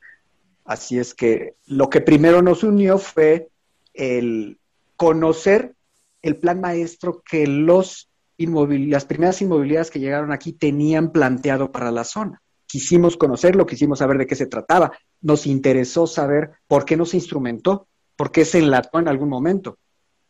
Así 0.63 0.97
es 0.97 1.13
que 1.13 1.55
lo 1.67 1.89
que 1.89 2.01
primero 2.01 2.41
nos 2.41 2.63
unió 2.63 2.97
fue 2.97 3.49
el 3.93 4.57
conocer 4.95 5.75
el 6.21 6.37
plan 6.37 6.59
maestro 6.59 7.21
que 7.29 7.45
los 7.45 8.09
las 8.37 9.05
primeras 9.05 9.41
inmobiliarias 9.41 9.91
que 9.91 9.99
llegaron 9.99 10.33
aquí 10.33 10.53
tenían 10.53 11.11
planteado 11.11 11.71
para 11.71 11.91
la 11.91 12.03
zona. 12.03 12.41
Quisimos 12.65 13.15
conocerlo, 13.15 13.65
quisimos 13.65 13.99
saber 13.99 14.17
de 14.17 14.27
qué 14.27 14.35
se 14.35 14.47
trataba, 14.47 14.91
nos 15.21 15.45
interesó 15.45 16.07
saber 16.07 16.51
por 16.67 16.83
qué 16.83 16.97
no 16.97 17.05
se 17.05 17.17
instrumentó, 17.17 17.87
por 18.15 18.31
qué 18.31 18.43
se 18.43 18.57
enlató 18.57 18.99
en 18.99 19.07
algún 19.07 19.29
momento. 19.29 19.77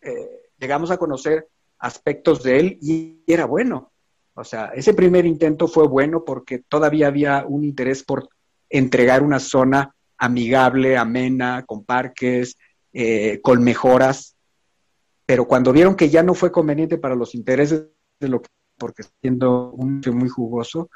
Eh, 0.01 0.51
llegamos 0.59 0.91
a 0.91 0.97
conocer 0.97 1.47
aspectos 1.79 2.43
de 2.43 2.59
él 2.59 2.77
y 2.81 3.23
era 3.27 3.45
bueno. 3.45 3.91
O 4.33 4.43
sea, 4.43 4.71
ese 4.75 4.93
primer 4.93 5.25
intento 5.25 5.67
fue 5.67 5.87
bueno 5.87 6.25
porque 6.25 6.59
todavía 6.59 7.07
había 7.07 7.45
un 7.47 7.63
interés 7.63 8.03
por 8.03 8.27
entregar 8.69 9.23
una 9.23 9.39
zona 9.39 9.95
amigable, 10.17 10.97
amena, 10.97 11.63
con 11.65 11.85
parques, 11.85 12.57
eh, 12.91 13.39
con 13.41 13.63
mejoras. 13.63 14.35
Pero 15.25 15.47
cuando 15.47 15.71
vieron 15.71 15.95
que 15.95 16.09
ya 16.09 16.21
no 16.21 16.33
fue 16.33 16.51
conveniente 16.51 16.97
para 16.97 17.15
los 17.15 17.33
intereses 17.33 17.87
de 18.19 18.27
lo 18.27 18.41
que, 18.41 18.49
porque 18.77 19.03
siendo 19.21 19.71
un 19.71 20.01
muy 20.13 20.29
jugoso, 20.29 20.89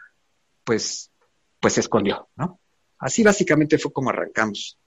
pues, 0.63 1.11
pues 1.59 1.73
se 1.73 1.79
escondió, 1.79 2.27
¿no? 2.35 2.59
Así 2.99 3.23
básicamente 3.23 3.77
fue 3.77 3.93
como 3.93 4.09
arrancamos. 4.09 4.77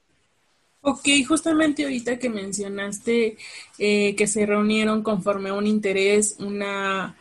Ok, 0.84 1.08
justamente 1.26 1.84
ahorita 1.84 2.18
que 2.18 2.28
mencionaste 2.28 3.36
eh, 3.78 4.14
que 4.16 4.26
se 4.26 4.44
reunieron 4.46 5.02
conforme 5.02 5.50
a 5.50 5.54
un 5.54 5.66
interés, 5.66 6.36
una, 6.40 7.14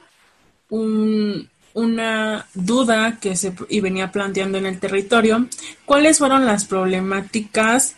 una 0.69 2.47
duda 2.55 3.19
que 3.19 3.35
se 3.35 3.53
y 3.69 3.79
venía 3.81 4.11
planteando 4.11 4.57
en 4.57 4.65
el 4.65 4.79
territorio, 4.79 5.47
¿cuáles 5.85 6.17
fueron 6.17 6.45
las 6.45 6.65
problemáticas 6.65 7.95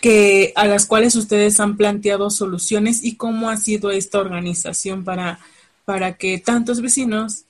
que 0.00 0.52
a 0.56 0.66
las 0.66 0.86
cuales 0.86 1.16
ustedes 1.16 1.58
han 1.60 1.76
planteado 1.76 2.30
soluciones 2.30 3.02
y 3.04 3.16
cómo 3.16 3.50
ha 3.50 3.56
sido 3.56 3.90
esta 3.90 4.20
organización 4.20 5.04
para 5.04 5.40
para 5.84 6.12
que 6.16 6.38
tantos 6.38 6.80
vecinos, 6.80 7.46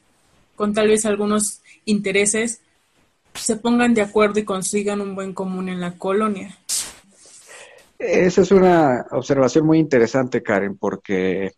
con 0.56 0.72
tal 0.72 0.88
vez 0.88 1.04
algunos 1.04 1.60
intereses, 1.84 2.62
se 3.34 3.56
pongan 3.56 3.92
de 3.92 4.00
acuerdo 4.00 4.40
y 4.40 4.44
consigan 4.44 5.02
un 5.02 5.14
buen 5.14 5.34
común 5.34 5.68
en 5.68 5.80
la 5.80 5.98
colonia. 5.98 6.56
Esa 8.00 8.40
es 8.42 8.50
una 8.50 9.06
observación 9.10 9.66
muy 9.66 9.78
interesante, 9.78 10.42
Karen, 10.42 10.78
porque 10.78 11.52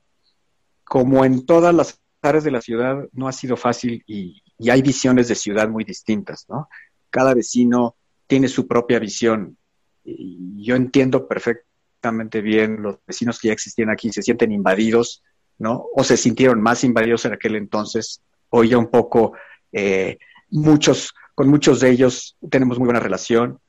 como 0.84 1.25
en 1.25 1.46
todas 1.46 1.75
las 1.75 2.00
áreas 2.20 2.44
de 2.44 2.50
la 2.50 2.61
ciudad 2.61 2.96
no 3.12 3.28
ha 3.28 3.32
sido 3.32 3.56
fácil 3.56 4.02
y, 4.06 4.42
y 4.58 4.70
hay 4.70 4.82
visiones 4.82 5.28
de 5.28 5.34
ciudad 5.34 5.68
muy 5.68 5.84
distintas, 5.84 6.46
¿no? 6.49 6.68
Cada 7.11 7.34
vecino 7.34 7.96
tiene 8.26 8.49
su 8.49 8.66
propia 8.66 8.99
visión 8.99 9.56
y 10.04 10.64
yo 10.64 10.75
entiendo 10.75 11.28
perfectamente 11.28 12.40
bien 12.40 12.82
los 12.82 12.99
vecinos 13.06 13.38
que 13.38 13.49
ya 13.49 13.54
existían 13.54 13.90
aquí 13.90 14.11
se 14.12 14.22
sienten 14.22 14.50
invadidos 14.50 15.22
¿no? 15.62 15.87
O 15.94 16.02
se 16.02 16.16
sintieron 16.16 16.61
más 16.61 16.82
invadidos 16.82 17.25
en 17.25 17.34
aquel 17.34 17.54
entonces. 17.54 18.20
Hoy 18.50 18.70
ya 18.70 18.78
un 18.78 18.90
poco, 18.90 19.34
eh, 19.70 20.18
muchos, 20.50 21.14
con 21.34 21.49
muchos 21.49 21.80
de 21.80 21.90
ellos 21.90 22.37
tenemos 22.50 22.78
muy 22.78 22.87
buena 22.87 23.00
relación. 23.00 23.61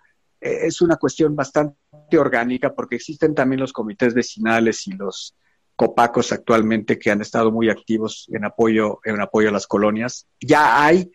Eh, 0.42 0.66
es 0.66 0.82
una 0.82 0.98
cuestión 0.98 1.36
bastante 1.36 1.78
orgánica 2.18 2.74
porque 2.74 2.96
existen 2.96 3.36
también 3.36 3.62
los 3.62 3.74
comités 3.74 4.14
vecinales 4.14 4.88
y 4.88 4.94
los 4.94 5.36
copacos 5.76 6.32
actualmente 6.32 7.00
que 7.00 7.12
han 7.12 7.22
estado 7.22 7.52
muy 7.52 7.70
activos 7.70 8.28
en 8.32 8.46
apoyo, 8.46 9.00
en 9.04 9.20
apoyo 9.22 9.50
a 9.50 9.52
las 9.52 9.68
colonias. 9.68 10.28
Ya 10.40 10.86
hay 10.86 11.12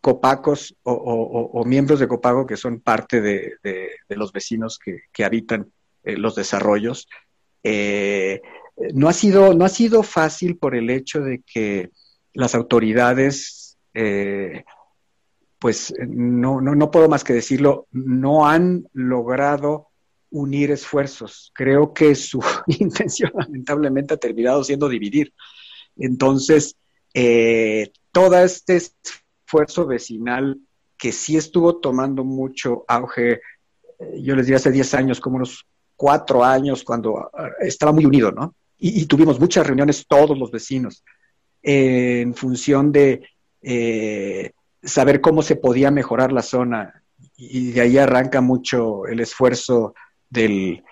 copacos 0.00 0.76
o, 0.82 1.64
miembros 1.66 1.98
de 2.00 2.08
copaco 2.08 2.46
que 2.46 2.56
son 2.56 2.80
parte 2.80 3.20
de, 3.20 3.54
los 4.08 4.32
vecinos 4.32 4.78
que, 4.78 5.24
habitan 5.24 5.72
eh, 6.02 6.16
los 6.16 6.34
desarrollos. 6.34 7.08
Eh, 7.62 8.42
no 8.92 9.08
ha 9.08 9.12
sido, 9.12 9.54
no 9.54 9.64
ha 9.64 9.68
sido 9.68 10.02
fácil 10.02 10.58
por 10.58 10.74
el 10.74 10.90
hecho 10.90 11.20
de 11.20 11.42
que 11.46 11.90
las 12.32 12.54
autoridades, 12.54 13.78
eh, 13.94 14.64
pues 15.64 15.94
no, 16.06 16.60
no, 16.60 16.74
no 16.74 16.90
puedo 16.90 17.08
más 17.08 17.24
que 17.24 17.32
decirlo, 17.32 17.86
no 17.90 18.46
han 18.46 18.86
logrado 18.92 19.88
unir 20.28 20.70
esfuerzos. 20.70 21.52
Creo 21.54 21.94
que 21.94 22.14
su 22.14 22.44
intención 22.66 23.32
lamentablemente 23.34 24.12
ha 24.12 24.18
terminado 24.18 24.62
siendo 24.62 24.90
dividir. 24.90 25.32
Entonces, 25.96 26.76
eh, 27.14 27.90
todo 28.12 28.36
este 28.40 28.76
esfuerzo 28.76 29.86
vecinal 29.86 30.60
que 30.98 31.12
sí 31.12 31.38
estuvo 31.38 31.76
tomando 31.76 32.24
mucho 32.24 32.84
auge, 32.86 33.32
eh, 33.32 33.40
yo 34.20 34.36
les 34.36 34.44
diría 34.44 34.58
hace 34.58 34.70
10 34.70 34.92
años, 34.92 35.18
como 35.18 35.36
unos 35.36 35.64
cuatro 35.96 36.44
años, 36.44 36.84
cuando 36.84 37.30
ah, 37.32 37.52
estaba 37.60 37.90
muy 37.90 38.04
unido, 38.04 38.30
¿no? 38.32 38.54
y, 38.76 39.06
tuvimos 39.06 39.40
muchas 39.40 39.66
reuniones 39.66 40.04
todos 40.06 40.36
los 40.36 40.50
vecinos 40.50 41.02
en 41.62 42.34
función 42.34 42.92
de 42.92 43.26
eh, 43.62 44.52
saber 44.84 45.20
cómo 45.20 45.42
se 45.42 45.56
podía 45.56 45.90
mejorar 45.90 46.32
la 46.32 46.42
zona 46.42 47.02
y 47.36 47.72
de 47.72 47.80
ahí 47.80 47.98
arranca 47.98 48.40
mucho 48.40 49.06
el 49.06 49.20
esfuerzo 49.20 49.94
del, 50.30 50.82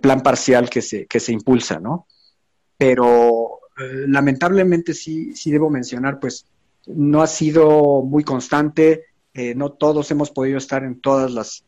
plan 0.00 0.22
parcial 0.22 0.68
que 0.68 0.82
se, 0.82 1.06
que 1.06 1.20
se 1.20 1.32
impulsa, 1.32 1.80
¿no? 1.80 2.06
Pero 2.76 3.60
eh, 3.78 4.04
lamentablemente 4.08 4.94
sí, 4.94 5.34
sí 5.34 5.50
debo 5.50 5.70
mencionar, 5.70 6.20
pues 6.20 6.46
no 6.86 7.22
ha 7.22 7.26
sido 7.26 8.02
muy 8.02 8.22
constante, 8.22 9.04
eh, 9.34 9.54
no 9.54 9.72
todos 9.72 10.10
hemos 10.10 10.30
podido 10.30 10.58
estar 10.58 10.84
en 10.84 11.00
todas 11.00 11.30
las 11.30 11.64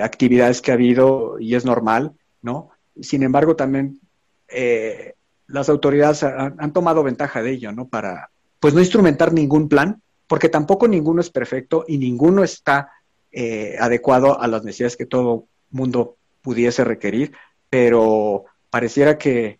actividades 0.00 0.60
que 0.60 0.70
ha 0.70 0.74
habido 0.74 1.40
y 1.40 1.56
es 1.56 1.64
normal, 1.64 2.12
¿no? 2.42 2.70
Sin 3.00 3.24
embargo, 3.24 3.56
también 3.56 4.00
eh, 4.48 5.14
las 5.46 5.68
autoridades 5.68 6.22
han, 6.22 6.72
tomado 6.72 7.02
ventaja 7.02 7.42
de 7.42 7.52
ello, 7.52 7.72
¿no? 7.72 7.88
Para, 7.88 8.30
pues, 8.60 8.74
no 8.74 8.80
instrumentar 8.80 9.32
ningún 9.32 9.68
plan, 9.68 10.02
porque 10.28 10.50
tampoco 10.50 10.86
ninguno 10.86 11.20
es 11.20 11.30
perfecto 11.30 11.84
y 11.88 11.98
ninguno 11.98 12.44
está 12.44 12.92
eh, 13.32 13.76
adecuado 13.80 14.40
a 14.40 14.46
las 14.46 14.62
necesidades 14.62 14.96
que 14.96 15.06
todo 15.06 15.46
mundo 15.70 16.16
pudiese 16.42 16.84
requerir, 16.84 17.32
pero 17.68 18.44
pareciera 18.70 19.18
que 19.18 19.58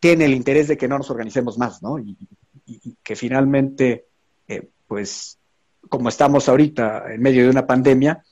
tiene 0.00 0.26
el 0.26 0.34
interés 0.34 0.68
de 0.68 0.76
que 0.76 0.88
no 0.88 0.98
nos 0.98 1.10
organicemos 1.10 1.56
más, 1.56 1.82
¿no? 1.82 1.98
Y, 1.98 2.16
que 3.02 3.14
finalmente, 3.14 4.06
eh, 4.48 4.68
pues, 4.88 5.38
como 5.90 6.08
estamos 6.08 6.48
ahorita 6.48 7.12
en 7.12 7.20
medio 7.20 7.44
de 7.44 7.50
una 7.50 7.66
pandemia, 7.66 8.24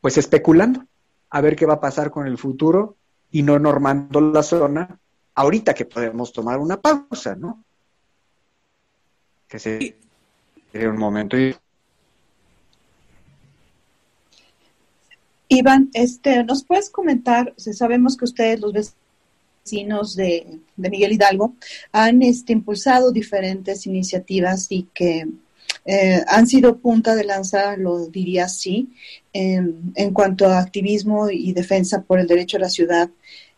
pues 0.00 0.18
especulando 0.18 0.84
a 1.30 1.40
ver 1.40 1.54
qué 1.54 1.64
va 1.64 1.74
a 1.74 1.80
pasar 1.80 2.10
con 2.10 2.26
el 2.26 2.36
futuro 2.36 2.96
y 3.30 3.42
no 3.42 3.58
normando 3.60 4.20
la 4.20 4.42
zona, 4.42 4.98
ahorita 5.36 5.72
que 5.72 5.84
podemos 5.84 6.32
tomar 6.32 6.58
una 6.58 6.80
pausa, 6.80 7.36
¿no? 7.36 7.64
Que 9.46 9.60
sería 9.60 9.94
un 10.82 10.98
momento. 10.98 11.36
Iván, 15.48 15.90
este, 15.94 16.42
¿nos 16.44 16.64
puedes 16.64 16.90
comentar? 16.90 17.54
sabemos 17.56 18.16
que 18.16 18.24
ustedes, 18.24 18.60
los 18.60 18.72
vecinos 19.64 20.16
de, 20.16 20.58
Miguel 20.76 21.12
Hidalgo, 21.12 21.54
han 21.92 22.22
este, 22.22 22.52
impulsado 22.52 23.12
diferentes 23.12 23.86
iniciativas 23.86 24.66
y 24.70 24.88
que 24.92 25.28
eh, 25.84 26.22
han 26.26 26.46
sido 26.46 26.78
punta 26.78 27.14
de 27.14 27.24
lanza, 27.24 27.76
lo 27.76 28.06
diría 28.06 28.46
así, 28.46 28.88
en, 29.32 29.92
en, 29.94 30.12
cuanto 30.12 30.46
a 30.46 30.58
activismo 30.58 31.30
y 31.30 31.52
defensa 31.52 32.02
por 32.02 32.18
el 32.18 32.26
derecho 32.26 32.56
a 32.56 32.60
la 32.60 32.70
ciudad 32.70 33.10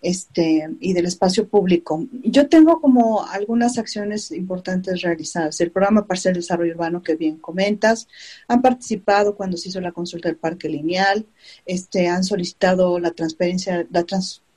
este, 0.07 0.69
y 0.79 0.93
del 0.93 1.07
espacio 1.07 1.49
público. 1.49 2.07
Yo 2.23 2.49
tengo 2.49 2.81
como 2.81 3.25
algunas 3.27 3.77
acciones 3.77 4.31
importantes 4.31 5.03
realizadas. 5.03 5.61
El 5.61 5.73
programa 5.73 6.07
Parcial 6.07 6.35
de 6.35 6.39
Desarrollo 6.39 6.75
Urbano 6.75 7.03
que 7.03 7.17
bien 7.17 7.39
comentas, 7.39 8.07
han 8.47 8.63
participado 8.63 9.35
cuando 9.35 9.57
se 9.57 9.69
hizo 9.69 9.81
la 9.81 9.91
consulta 9.91 10.29
del 10.29 10.39
Parque 10.39 10.69
Lineal, 10.69 11.27
este, 11.65 12.07
han 12.07 12.23
solicitado 12.23 13.01
la 13.01 13.11
transparencia, 13.11 13.85
la 13.91 14.05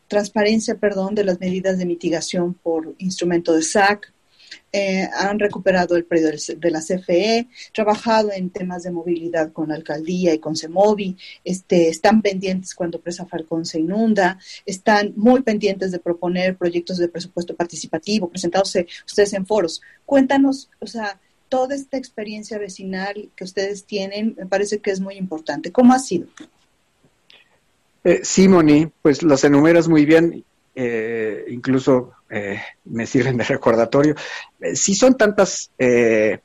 transparencia 0.07 0.75
perdón, 0.75 1.15
de 1.15 1.23
las 1.23 1.39
medidas 1.39 1.79
de 1.79 1.87
mitigación 1.87 2.53
por 2.53 2.93
instrumento 2.99 3.53
de 3.53 3.63
SAC, 3.63 4.13
eh, 4.71 5.07
han 5.13 5.39
recuperado 5.39 5.95
el 5.95 6.05
predio 6.05 6.29
de 6.29 6.71
la 6.71 6.79
CFE, 6.79 7.47
trabajado 7.73 8.31
en 8.31 8.49
temas 8.49 8.83
de 8.83 8.91
movilidad 8.91 9.51
con 9.51 9.69
la 9.69 9.75
alcaldía 9.75 10.33
y 10.33 10.39
con 10.39 10.55
CEMOVI, 10.55 11.17
este, 11.43 11.89
están 11.89 12.21
pendientes 12.21 12.75
cuando 12.75 12.99
Presa 12.99 13.25
Falcón 13.25 13.65
se 13.65 13.79
inunda, 13.79 14.39
están 14.65 15.13
muy 15.15 15.41
pendientes 15.41 15.91
de 15.91 15.99
proponer 15.99 16.55
proyectos 16.55 16.97
de 16.97 17.07
presupuesto 17.07 17.55
participativo, 17.55 18.29
presentándose 18.29 18.87
ustedes 19.05 19.33
en 19.33 19.45
foros. 19.45 19.81
Cuéntanos, 20.05 20.69
o 20.79 20.87
sea, 20.87 21.19
toda 21.49 21.75
esta 21.75 21.97
experiencia 21.97 22.57
vecinal 22.57 23.29
que 23.35 23.43
ustedes 23.43 23.85
tienen, 23.85 24.35
me 24.37 24.45
parece 24.45 24.79
que 24.79 24.91
es 24.91 24.99
muy 24.99 25.15
importante. 25.15 25.71
¿Cómo 25.71 25.93
ha 25.93 25.99
sido? 25.99 26.27
Eh, 28.03 28.21
sí, 28.23 28.47
pues 29.01 29.23
las 29.23 29.43
enumeras 29.43 29.87
muy 29.87 30.05
bien, 30.05 30.45
eh, 30.75 31.45
incluso 31.49 32.13
eh, 32.29 32.61
me 32.85 33.07
sirven 33.07 33.37
de 33.37 33.43
recordatorio. 33.43 34.15
Eh, 34.59 34.75
sí 34.75 34.93
son 34.93 35.17
tantas, 35.17 35.71
eh, 35.79 36.39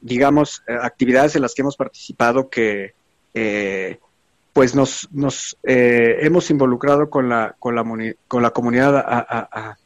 digamos, 0.00 0.62
actividades 0.66 1.36
en 1.36 1.42
las 1.42 1.54
que 1.54 1.62
hemos 1.62 1.76
participado 1.76 2.48
que 2.48 2.94
pues 4.52 4.74
nos, 4.74 5.08
nos 5.12 5.56
hemos 5.62 6.50
involucrado 6.50 7.08
con 7.08 7.28
la, 7.28 7.54
con 7.58 7.76
la, 7.76 7.84
con 8.26 8.42
la 8.42 8.50
comunidad 8.50 8.96
a, 8.96 9.78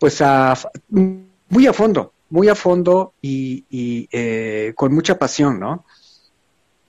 pues 0.00 0.20
a, 0.20 0.54
muy 0.88 1.66
a 1.66 1.72
fondo, 1.72 2.12
muy 2.30 2.48
a 2.48 2.56
fondo 2.56 3.14
y 3.22 4.72
con 4.74 4.92
mucha 4.92 5.18
pasión, 5.18 5.60
¿no? 5.60 5.84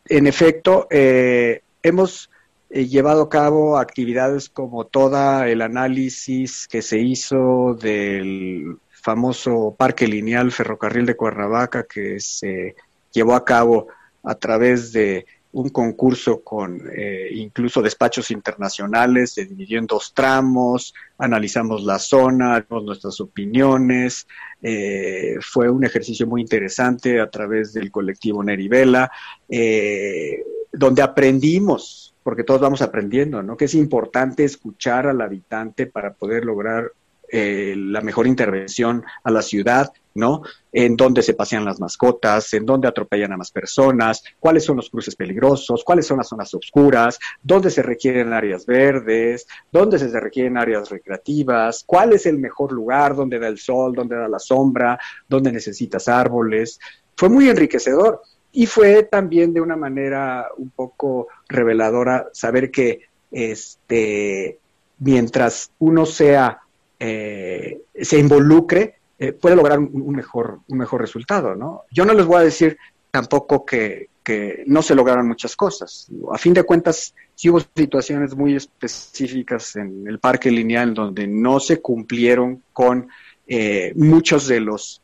En 0.06 0.26
efecto, 0.26 0.88
hemos 0.90 2.30
llevado 2.70 3.24
a 3.24 3.30
cabo 3.30 3.78
actividades 3.78 4.50
como 4.50 4.86
toda 4.86 5.48
el 5.50 5.62
análisis 5.62 6.68
que 6.68 6.82
se 6.82 7.00
hizo 7.00 7.76
del 7.76 8.78
famoso 8.90 9.76
parque 9.78 10.08
lineal 10.08 10.52
ferrocarril 10.52 11.06
de 11.06 11.16
Cuernavaca 11.16 11.84
que 11.84 12.20
se 12.20 12.76
llevó 13.12 13.36
a 13.36 13.46
cabo 13.46 13.88
a 14.24 14.36
través 14.36 14.92
de 14.92 15.26
un 15.54 15.70
concurso 15.70 16.44
con 16.44 16.80
eh, 16.96 17.30
incluso 17.32 17.82
despachos 17.82 18.30
internacionales, 18.32 19.34
se 19.34 19.46
dividió 19.46 19.80
en 19.80 19.88
dos 19.88 20.14
tramos, 20.14 20.94
analizamos 21.18 21.84
la 21.84 22.00
zona, 22.00 22.60
dimos 22.60 22.84
nuestras 22.84 23.20
opiniones, 23.22 24.28
eh, 24.62 25.36
fue 25.42 25.70
un 25.70 25.84
ejercicio 25.86 26.28
muy 26.28 26.42
interesante 26.42 27.20
a 27.20 27.30
través 27.30 27.74
del 27.74 27.90
colectivo 27.90 28.44
Nerivela, 28.44 29.10
eh, 29.50 30.44
donde 30.72 31.02
aprendimos 31.02 32.14
porque 32.28 32.44
todos 32.44 32.60
vamos 32.60 32.82
aprendiendo, 32.82 33.42
¿no? 33.42 33.56
Que 33.56 33.64
es 33.64 33.74
importante 33.74 34.44
escuchar 34.44 35.08
al 35.08 35.22
habitante 35.22 35.88
para 35.88 36.14
poder 36.14 36.44
lograr 36.44 36.92
eh, 37.32 37.74
la 37.78 38.02
mejor 38.02 38.28
intervención 38.28 39.02
a 39.24 39.32
la 39.32 39.42
ciudad, 39.42 39.94
¿no? 40.14 40.42
En 40.74 40.98
dónde 40.98 41.22
se 41.22 41.36
pasean 41.36 41.64
las 41.64 41.80
mascotas, 41.80 42.54
en 42.54 42.66
dónde 42.66 42.90
atropellan 42.90 43.32
a 43.32 43.38
más 43.38 43.50
personas, 43.50 44.26
cuáles 44.42 44.66
son 44.66 44.76
los 44.76 44.90
cruces 44.90 45.16
peligrosos, 45.16 45.86
cuáles 45.86 46.06
son 46.06 46.18
las 46.18 46.28
zonas 46.28 46.54
oscuras, 46.54 47.18
dónde 47.42 47.72
se 47.72 47.82
requieren 47.82 48.34
áreas 48.34 48.66
verdes, 48.66 49.48
dónde 49.72 49.98
se 49.98 50.20
requieren 50.20 50.58
áreas 50.58 50.90
recreativas, 50.90 51.86
cuál 51.86 52.12
es 52.12 52.26
el 52.26 52.40
mejor 52.40 52.74
lugar, 52.74 53.16
dónde 53.16 53.40
da 53.40 53.48
el 53.48 53.58
sol, 53.58 53.94
dónde 53.96 54.18
da 54.18 54.28
la 54.28 54.40
sombra, 54.40 55.00
dónde 55.30 55.54
necesitas 55.54 56.10
árboles. 56.10 56.78
Fue 57.16 57.30
muy 57.30 57.48
enriquecedor 57.48 58.22
y 58.52 58.66
fue 58.66 59.04
también 59.04 59.54
de 59.54 59.62
una 59.62 59.76
manera 59.76 60.48
un 60.58 60.70
poco 60.70 61.28
reveladora 61.48 62.28
saber 62.34 62.72
que 62.72 63.02
este, 63.32 64.58
mientras 65.00 65.72
uno 65.80 66.06
sea, 66.06 66.60
eh, 67.00 67.82
se 68.00 68.20
involucre, 68.20 68.96
eh, 69.20 69.34
puede 69.34 69.56
lograr 69.56 69.80
un, 69.80 70.16
mejor, 70.16 70.60
un 70.68 70.78
mejor 70.78 71.02
resultado, 71.02 71.56
¿no? 71.56 71.84
Yo 71.92 72.06
no 72.06 72.14
les 72.14 72.26
voy 72.26 72.38
a 72.38 72.46
decir 72.46 72.78
tampoco 73.12 73.66
que, 73.66 74.10
que 74.24 74.64
no 74.68 74.82
se 74.82 74.96
lograron 74.96 75.28
muchas 75.28 75.56
cosas. 75.56 76.08
A 76.32 76.38
fin 76.38 76.54
de 76.54 76.64
cuentas, 76.64 77.14
sí 77.36 77.50
hubo 77.50 77.60
situaciones 77.60 78.36
muy 78.36 78.56
específicas 78.56 79.76
en 79.76 80.08
el 80.08 80.20
parque 80.20 80.52
lineal 80.52 80.94
donde 80.94 81.28
no 81.28 81.60
se 81.60 81.82
cumplieron 81.82 82.64
con 82.74 83.10
eh, 83.48 83.92
muchos 83.96 84.48
de 84.48 84.60
los, 84.60 85.02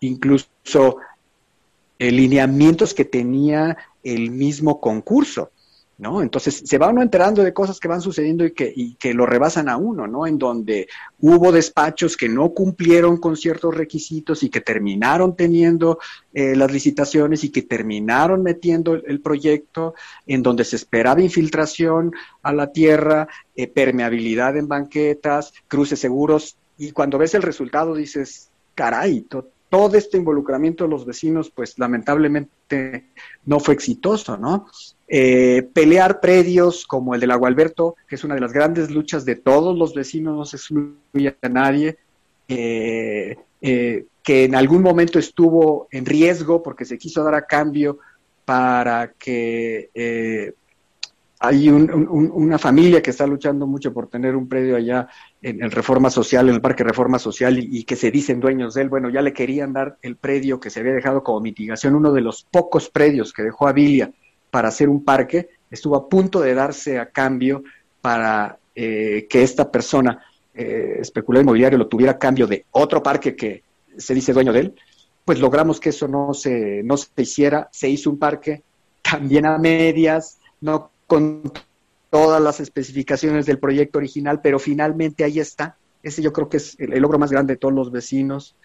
incluso 0.00 0.96
eh, 2.00 2.10
lineamientos 2.10 2.94
que 2.94 3.04
tenía 3.04 3.76
el 4.02 4.30
mismo 4.30 4.80
concurso. 4.80 5.50
¿No? 5.98 6.22
Entonces 6.22 6.62
se 6.64 6.78
va 6.78 6.88
uno 6.88 7.02
enterando 7.02 7.42
de 7.42 7.52
cosas 7.52 7.78
que 7.78 7.86
van 7.86 8.00
sucediendo 8.00 8.42
y 8.46 8.52
que, 8.52 8.72
y 8.74 8.94
que 8.94 9.12
lo 9.12 9.26
rebasan 9.26 9.68
a 9.68 9.76
uno, 9.76 10.06
¿no? 10.06 10.26
En 10.26 10.38
donde 10.38 10.88
hubo 11.20 11.52
despachos 11.52 12.16
que 12.16 12.26
no 12.26 12.54
cumplieron 12.54 13.18
con 13.18 13.36
ciertos 13.36 13.74
requisitos 13.74 14.42
y 14.42 14.48
que 14.48 14.62
terminaron 14.62 15.36
teniendo 15.36 15.98
eh, 16.32 16.56
las 16.56 16.72
licitaciones 16.72 17.44
y 17.44 17.50
que 17.50 17.60
terminaron 17.60 18.42
metiendo 18.42 18.94
el, 18.94 19.20
proyecto, 19.20 19.92
en 20.26 20.42
donde 20.42 20.64
se 20.64 20.76
esperaba 20.76 21.20
infiltración 21.20 22.12
a 22.42 22.54
la 22.54 22.72
tierra, 22.72 23.28
eh, 23.54 23.66
permeabilidad 23.66 24.56
en 24.56 24.68
banquetas, 24.68 25.52
cruces 25.68 26.00
seguros, 26.00 26.56
y 26.78 26.92
cuando 26.92 27.18
ves 27.18 27.34
el 27.34 27.42
resultado 27.42 27.94
dices, 27.94 28.48
caray, 28.74 29.26
todo 29.70 29.96
este 29.96 30.18
involucramiento 30.18 30.84
de 30.84 30.90
los 30.90 31.06
vecinos, 31.06 31.50
pues 31.50 31.78
lamentablemente 31.78 33.06
no 33.46 33.60
fue 33.60 33.72
exitoso, 33.74 34.36
¿no? 34.36 34.66
Eh, 35.06 35.62
pelear 35.72 36.20
predios 36.20 36.84
como 36.84 37.14
el 37.14 37.20
del 37.20 37.30
Agua 37.30 37.48
Alberto, 37.48 37.94
que 38.06 38.16
es 38.16 38.24
una 38.24 38.34
de 38.34 38.40
las 38.40 38.52
grandes 38.52 38.90
luchas 38.90 39.24
de 39.24 39.36
todos 39.36 39.78
los 39.78 39.94
vecinos, 39.94 40.36
no 40.36 40.44
se 40.44 40.56
excluye 40.56 41.36
a 41.40 41.48
nadie, 41.48 41.98
eh, 42.48 43.36
eh, 43.62 44.06
que 44.24 44.44
en 44.44 44.56
algún 44.56 44.82
momento 44.82 45.20
estuvo 45.20 45.86
en 45.92 46.04
riesgo 46.04 46.62
porque 46.62 46.84
se 46.84 46.98
quiso 46.98 47.22
dar 47.22 47.36
a 47.36 47.46
cambio 47.46 47.98
para 48.44 49.12
que 49.12 49.90
hay 51.38 51.70
una 51.70 52.58
familia 52.58 53.00
que 53.00 53.10
está 53.10 53.26
luchando 53.26 53.66
mucho 53.66 53.94
por 53.94 54.08
tener 54.08 54.36
un 54.36 54.48
predio 54.48 54.76
allá 54.76 55.08
en 55.42 55.62
el 55.62 55.70
Reforma 55.70 56.10
Social, 56.10 56.48
en 56.48 56.56
el 56.56 56.60
Parque 56.60 56.84
Reforma 56.84 57.18
Social, 57.18 57.58
y, 57.58 57.84
que 57.84 57.96
se 57.96 58.10
dicen 58.10 58.40
dueños 58.40 58.74
de 58.74 58.82
él. 58.82 58.88
Bueno, 58.88 59.08
ya 59.08 59.22
le 59.22 59.32
querían 59.32 59.72
dar 59.72 59.96
el 60.02 60.16
predio 60.16 60.60
que 60.60 60.70
se 60.70 60.80
había 60.80 60.92
dejado 60.92 61.22
como 61.22 61.40
mitigación, 61.40 61.94
uno 61.94 62.12
de 62.12 62.20
los 62.20 62.44
pocos 62.44 62.90
predios 62.90 63.32
que 63.32 63.42
dejó 63.42 63.66
Avilia 63.66 64.12
para 64.50 64.68
hacer 64.68 64.88
un 64.88 65.04
parque, 65.04 65.48
estuvo 65.70 65.96
a 65.96 66.08
punto 66.08 66.40
de 66.40 66.54
darse 66.54 66.98
a 66.98 67.10
cambio 67.10 67.62
para 68.00 68.58
eh, 68.74 69.26
que 69.30 69.42
esta 69.42 69.70
persona, 69.70 70.22
eh, 70.54 70.98
especulador 71.00 71.44
inmobiliario, 71.44 71.78
lo 71.78 71.86
tuviera 71.86 72.12
a 72.12 72.18
cambio 72.18 72.46
de 72.46 72.66
otro 72.72 73.02
parque 73.02 73.34
que 73.34 73.62
se 73.96 74.14
dice 74.14 74.32
dueño 74.32 74.52
de 74.52 74.60
él. 74.60 74.74
Pues 75.24 75.38
logramos 75.38 75.78
que 75.80 75.90
eso 75.90 76.08
no 76.08 76.34
se, 76.34 76.82
no 76.82 76.96
se 76.96 77.08
hiciera, 77.16 77.68
se 77.72 77.88
hizo 77.88 78.10
un 78.10 78.18
parque 78.18 78.62
también 79.02 79.46
a 79.46 79.58
medias, 79.58 80.38
no 80.60 80.90
con 81.06 81.52
todas 82.10 82.42
las 82.42 82.60
especificaciones 82.60 83.46
del 83.46 83.58
proyecto 83.58 83.98
original, 83.98 84.40
pero 84.42 84.58
finalmente 84.58 85.24
ahí 85.24 85.38
está. 85.38 85.76
Ese 86.02 86.22
yo 86.22 86.32
creo 86.32 86.48
que 86.48 86.56
es 86.56 86.76
el, 86.78 87.00
logro 87.00 87.18
más 87.18 87.30
grande 87.30 87.54
de 87.54 87.58
todos 87.58 87.74
los 87.74 87.90
vecinos. 87.90 88.56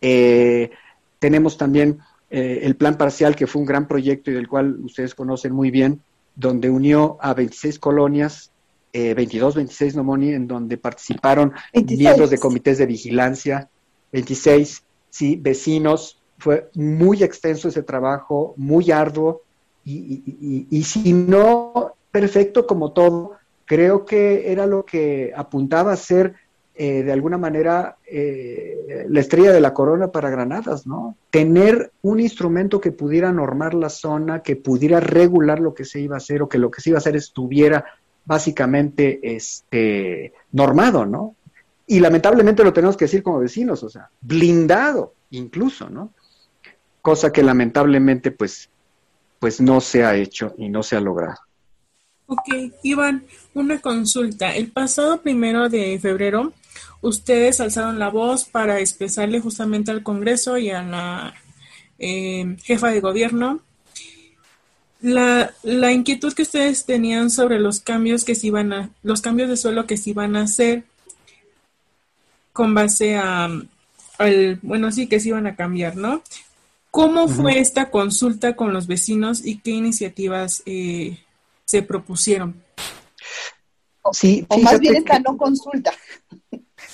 Eh, 0.00 0.70
tenemos 1.18 1.56
también 1.56 1.98
eh, 2.30 2.60
el 2.62 2.76
plan 2.76 2.98
parcial, 2.98 3.34
que 3.34 3.46
fue 3.46 3.60
un 3.60 3.66
gran 3.66 3.88
proyecto 3.88 4.30
y 4.30 4.34
del 4.34 4.48
cual 4.48 4.76
ustedes 4.84 5.14
conocen 5.14 5.52
muy 5.52 5.70
bien, 5.70 6.02
donde 6.36 6.68
unió 6.68 7.16
a 7.20 7.32
26 7.32 7.78
colonias, 7.78 8.50
eh, 8.92 9.14
22, 9.14 9.54
26 9.54 9.96
Nomoni, 9.96 10.32
en 10.32 10.46
donde 10.46 10.76
participaron 10.76 11.52
miembros 11.72 12.30
de 12.30 12.38
comités 12.38 12.78
de 12.78 12.86
vigilancia, 12.86 13.68
26, 14.12 14.82
sí, 15.10 15.36
vecinos. 15.40 16.20
Fue 16.38 16.70
muy 16.74 17.22
extenso 17.22 17.68
ese 17.68 17.82
trabajo, 17.82 18.54
muy 18.56 18.90
arduo, 18.90 19.42
y, 19.84 20.82
si 20.84 21.12
no 21.12 21.94
perfecto 22.14 22.64
como 22.64 22.92
todo, 22.92 23.32
creo 23.64 24.04
que 24.04 24.52
era 24.52 24.66
lo 24.66 24.84
que 24.84 25.32
apuntaba 25.34 25.92
a 25.92 25.96
ser 25.96 26.36
eh, 26.76 27.02
de 27.02 27.10
alguna 27.10 27.38
manera 27.38 27.96
eh, 28.06 29.04
la 29.08 29.18
estrella 29.18 29.50
de 29.50 29.60
la 29.60 29.74
corona 29.74 30.12
para 30.12 30.30
Granadas, 30.30 30.86
¿no? 30.86 31.16
Tener 31.30 31.90
un 32.02 32.20
instrumento 32.20 32.80
que 32.80 32.92
pudiera 32.92 33.32
normar 33.32 33.74
la 33.74 33.88
zona, 33.88 34.42
que 34.42 34.54
pudiera 34.54 35.00
regular 35.00 35.58
lo 35.58 35.74
que 35.74 35.84
se 35.84 35.98
iba 35.98 36.14
a 36.14 36.18
hacer 36.18 36.40
o 36.40 36.48
que 36.48 36.58
lo 36.58 36.70
que 36.70 36.80
se 36.80 36.90
iba 36.90 36.98
a 36.98 37.02
hacer 37.02 37.16
estuviera 37.16 37.84
básicamente 38.24 39.18
este, 39.34 40.34
normado, 40.52 41.06
¿no? 41.06 41.34
Y 41.88 41.98
lamentablemente 41.98 42.62
lo 42.62 42.72
tenemos 42.72 42.96
que 42.96 43.06
decir 43.06 43.24
como 43.24 43.40
vecinos, 43.40 43.82
o 43.82 43.90
sea, 43.90 44.08
blindado 44.20 45.14
incluso, 45.30 45.90
¿no? 45.90 46.12
Cosa 47.02 47.32
que 47.32 47.42
lamentablemente 47.42 48.30
pues 48.30 48.70
pues 49.40 49.60
no 49.60 49.80
se 49.80 50.04
ha 50.04 50.14
hecho 50.14 50.54
y 50.56 50.68
no 50.68 50.84
se 50.84 50.94
ha 50.94 51.00
logrado. 51.00 51.38
Ok, 52.26 52.72
Iván, 52.82 53.24
una 53.52 53.80
consulta. 53.80 54.54
El 54.54 54.70
pasado 54.70 55.20
primero 55.20 55.68
de 55.68 55.98
febrero, 56.00 56.52
ustedes 57.00 57.60
alzaron 57.60 57.98
la 57.98 58.08
voz 58.08 58.44
para 58.44 58.80
expresarle 58.80 59.40
justamente 59.40 59.90
al 59.90 60.02
Congreso 60.02 60.56
y 60.56 60.70
a 60.70 60.82
la 60.82 61.34
eh, 61.98 62.56
jefa 62.64 62.88
de 62.88 63.00
gobierno 63.00 63.60
la, 65.04 65.52
la, 65.62 65.92
inquietud 65.92 66.32
que 66.32 66.42
ustedes 66.42 66.86
tenían 66.86 67.30
sobre 67.30 67.60
los 67.60 67.80
cambios 67.80 68.24
que 68.24 68.34
se 68.34 68.46
iban 68.46 68.72
a, 68.72 68.90
los 69.02 69.20
cambios 69.20 69.50
de 69.50 69.58
suelo 69.58 69.86
que 69.86 69.98
se 69.98 70.10
iban 70.10 70.34
a 70.34 70.42
hacer 70.42 70.84
con 72.54 72.72
base 72.72 73.16
a, 73.16 73.50
bueno, 74.62 74.90
sí 74.92 75.06
que 75.06 75.20
se 75.20 75.28
iban 75.28 75.46
a 75.46 75.56
cambiar, 75.56 75.96
¿no? 75.96 76.22
¿Cómo 76.90 77.28
fue 77.28 77.58
esta 77.58 77.90
consulta 77.90 78.56
con 78.56 78.72
los 78.72 78.86
vecinos 78.86 79.44
y 79.44 79.58
qué 79.58 79.72
iniciativas 79.72 80.62
eh, 80.64 81.18
se 81.74 81.82
propusieron? 81.82 82.62
Sí, 84.12 84.46
o 84.48 84.58
más 84.58 84.78
bien 84.78 84.94
esta 84.94 85.18
no 85.18 85.36
consulta. 85.36 85.92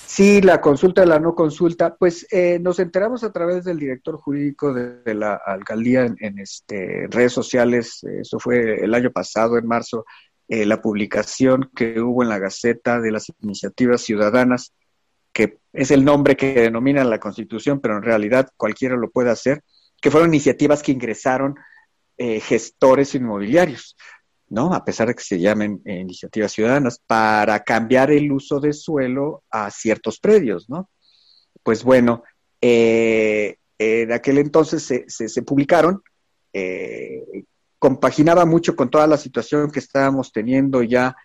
Sí, 0.07 0.41
la 0.41 0.59
consulta 0.59 1.01
de 1.01 1.07
la 1.07 1.19
no 1.19 1.35
consulta, 1.35 1.95
pues 1.95 2.25
eh, 2.31 2.57
nos 2.59 2.79
enteramos 2.79 3.23
a 3.23 3.31
través 3.31 3.63
del 3.63 3.77
director 3.77 4.17
jurídico 4.17 4.73
de, 4.73 5.13
la 5.13 5.35
alcaldía 5.35 6.05
en, 6.05 6.39
este, 6.39 7.05
redes 7.11 7.31
sociales, 7.31 8.03
eso 8.03 8.39
fue 8.39 8.83
el 8.83 8.95
año 8.95 9.11
pasado, 9.11 9.59
en 9.59 9.67
marzo, 9.67 10.03
eh, 10.47 10.65
la 10.65 10.81
publicación 10.81 11.69
que 11.75 12.01
hubo 12.01 12.23
en 12.23 12.29
la 12.29 12.39
Gaceta 12.39 12.99
de 12.99 13.11
las 13.11 13.31
Iniciativas 13.41 14.01
Ciudadanas, 14.01 14.73
que 15.31 15.59
es 15.73 15.91
el 15.91 16.03
nombre 16.03 16.35
que 16.35 16.53
denomina 16.53 17.03
la 17.03 17.19
Constitución, 17.19 17.79
pero 17.81 17.97
en 17.97 18.03
realidad 18.03 18.49
cualquiera 18.57 18.95
lo 18.95 19.11
puede 19.11 19.29
hacer, 19.29 19.61
que 20.01 20.09
fueron 20.09 20.29
iniciativas 20.29 20.81
que 20.81 20.91
ingresaron 20.91 21.55
eh, 22.17 22.39
gestores 22.39 23.15
inmobiliarios. 23.15 23.95
¿No? 24.51 24.73
A 24.73 24.83
pesar 24.83 25.07
de 25.07 25.15
que 25.15 25.23
se 25.23 25.39
llamen 25.39 25.81
eh, 25.85 25.95
iniciativas 25.95 26.51
ciudadanas, 26.51 27.01
para 27.07 27.61
cambiar 27.61 28.11
el 28.11 28.29
uso 28.31 28.59
de 28.59 28.73
suelo 28.73 29.43
a 29.49 29.71
ciertos 29.71 30.19
predios, 30.19 30.69
¿no? 30.69 30.89
Pues 31.63 31.85
bueno, 31.85 32.23
eh, 32.59 33.55
en 33.77 34.11
aquel 34.11 34.39
entonces 34.39 34.83
se, 34.83 35.05
se, 35.07 35.41
publicaron, 35.43 36.03
eh, 36.51 37.23
compaginaba 37.79 38.45
mucho 38.45 38.75
con 38.75 38.89
toda 38.89 39.07
la 39.07 39.17
situación 39.17 39.71
que 39.71 39.79
estábamos 39.79 40.33
teniendo 40.33 40.83
ya, 40.83 41.15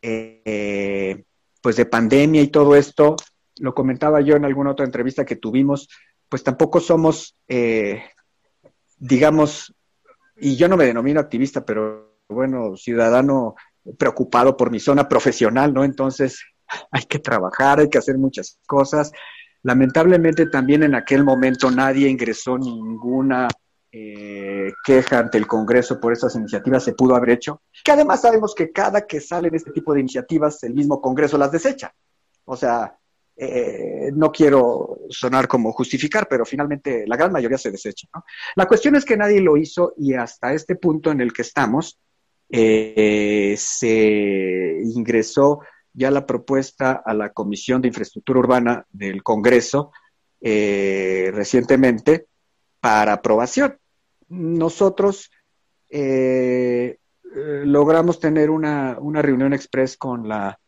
pues 0.00 1.76
de 1.76 1.86
pandemia 1.86 2.40
y 2.40 2.48
todo 2.48 2.76
esto, 2.76 3.16
lo 3.58 3.74
comentaba 3.74 4.20
yo 4.20 4.36
en 4.36 4.44
alguna 4.44 4.70
otra 4.70 4.86
entrevista 4.86 5.24
que 5.24 5.36
tuvimos, 5.36 5.88
pues 6.28 6.42
tampoco 6.44 6.80
somos, 6.80 7.36
digamos, 8.96 9.74
y 10.36 10.56
yo 10.56 10.68
no 10.68 10.76
me 10.78 10.86
denomino 10.86 11.20
activista, 11.20 11.66
pero 11.66 12.09
bueno, 12.30 12.76
ciudadano 12.76 13.54
preocupado 13.98 14.56
por 14.56 14.70
mi 14.70 14.80
zona 14.80 15.08
profesional, 15.08 15.72
¿no? 15.72 15.84
Entonces 15.84 16.42
hay 16.90 17.02
que 17.04 17.18
trabajar, 17.18 17.80
hay 17.80 17.88
que 17.88 17.98
hacer 17.98 18.18
muchas 18.18 18.58
cosas. 18.66 19.12
Lamentablemente 19.62 20.46
también 20.46 20.82
en 20.82 20.94
aquel 20.94 21.24
momento 21.24 21.70
nadie 21.70 22.08
ingresó 22.08 22.56
ninguna 22.56 23.48
eh, 23.92 24.72
queja 24.84 25.18
ante 25.18 25.36
el 25.36 25.46
Congreso 25.46 26.00
por 26.00 26.12
estas 26.12 26.34
iniciativas, 26.36 26.84
se 26.84 26.94
pudo 26.94 27.16
haber 27.16 27.30
hecho, 27.30 27.62
que 27.84 27.90
además 27.90 28.20
sabemos 28.20 28.54
que 28.54 28.70
cada 28.70 29.06
que 29.06 29.20
salen 29.20 29.54
este 29.54 29.72
tipo 29.72 29.92
de 29.92 30.00
iniciativas, 30.00 30.62
el 30.62 30.74
mismo 30.74 31.00
Congreso 31.00 31.36
las 31.36 31.50
desecha. 31.50 31.92
O 32.44 32.56
sea, 32.56 32.96
eh, 33.36 34.10
no 34.14 34.30
quiero 34.30 35.00
sonar 35.08 35.48
como 35.48 35.72
justificar, 35.72 36.28
pero 36.28 36.44
finalmente 36.44 37.04
la 37.06 37.16
gran 37.16 37.32
mayoría 37.32 37.58
se 37.58 37.70
desecha. 37.70 38.06
¿no? 38.14 38.24
La 38.54 38.66
cuestión 38.66 38.96
es 38.96 39.04
que 39.04 39.16
nadie 39.16 39.40
lo 39.40 39.56
hizo 39.56 39.94
y 39.96 40.14
hasta 40.14 40.52
este 40.52 40.76
punto 40.76 41.10
en 41.10 41.20
el 41.20 41.32
que 41.32 41.42
estamos, 41.42 41.98
eh, 42.52 43.54
se 43.56 44.80
ingresó 44.82 45.60
ya 45.92 46.10
la 46.10 46.26
propuesta 46.26 47.02
a 47.04 47.14
la 47.14 47.30
Comisión 47.30 47.80
de 47.80 47.88
Infraestructura 47.88 48.40
Urbana 48.40 48.86
del 48.90 49.22
Congreso 49.22 49.92
eh, 50.40 51.30
recientemente 51.32 52.26
para 52.80 53.14
aprobación. 53.14 53.78
Nosotros 54.28 55.30
eh, 55.88 56.98
logramos 57.22 58.18
tener 58.18 58.50
una, 58.50 58.96
reunión 59.22 59.52
express 59.52 59.96
con 59.96 60.28
la, 60.28 60.58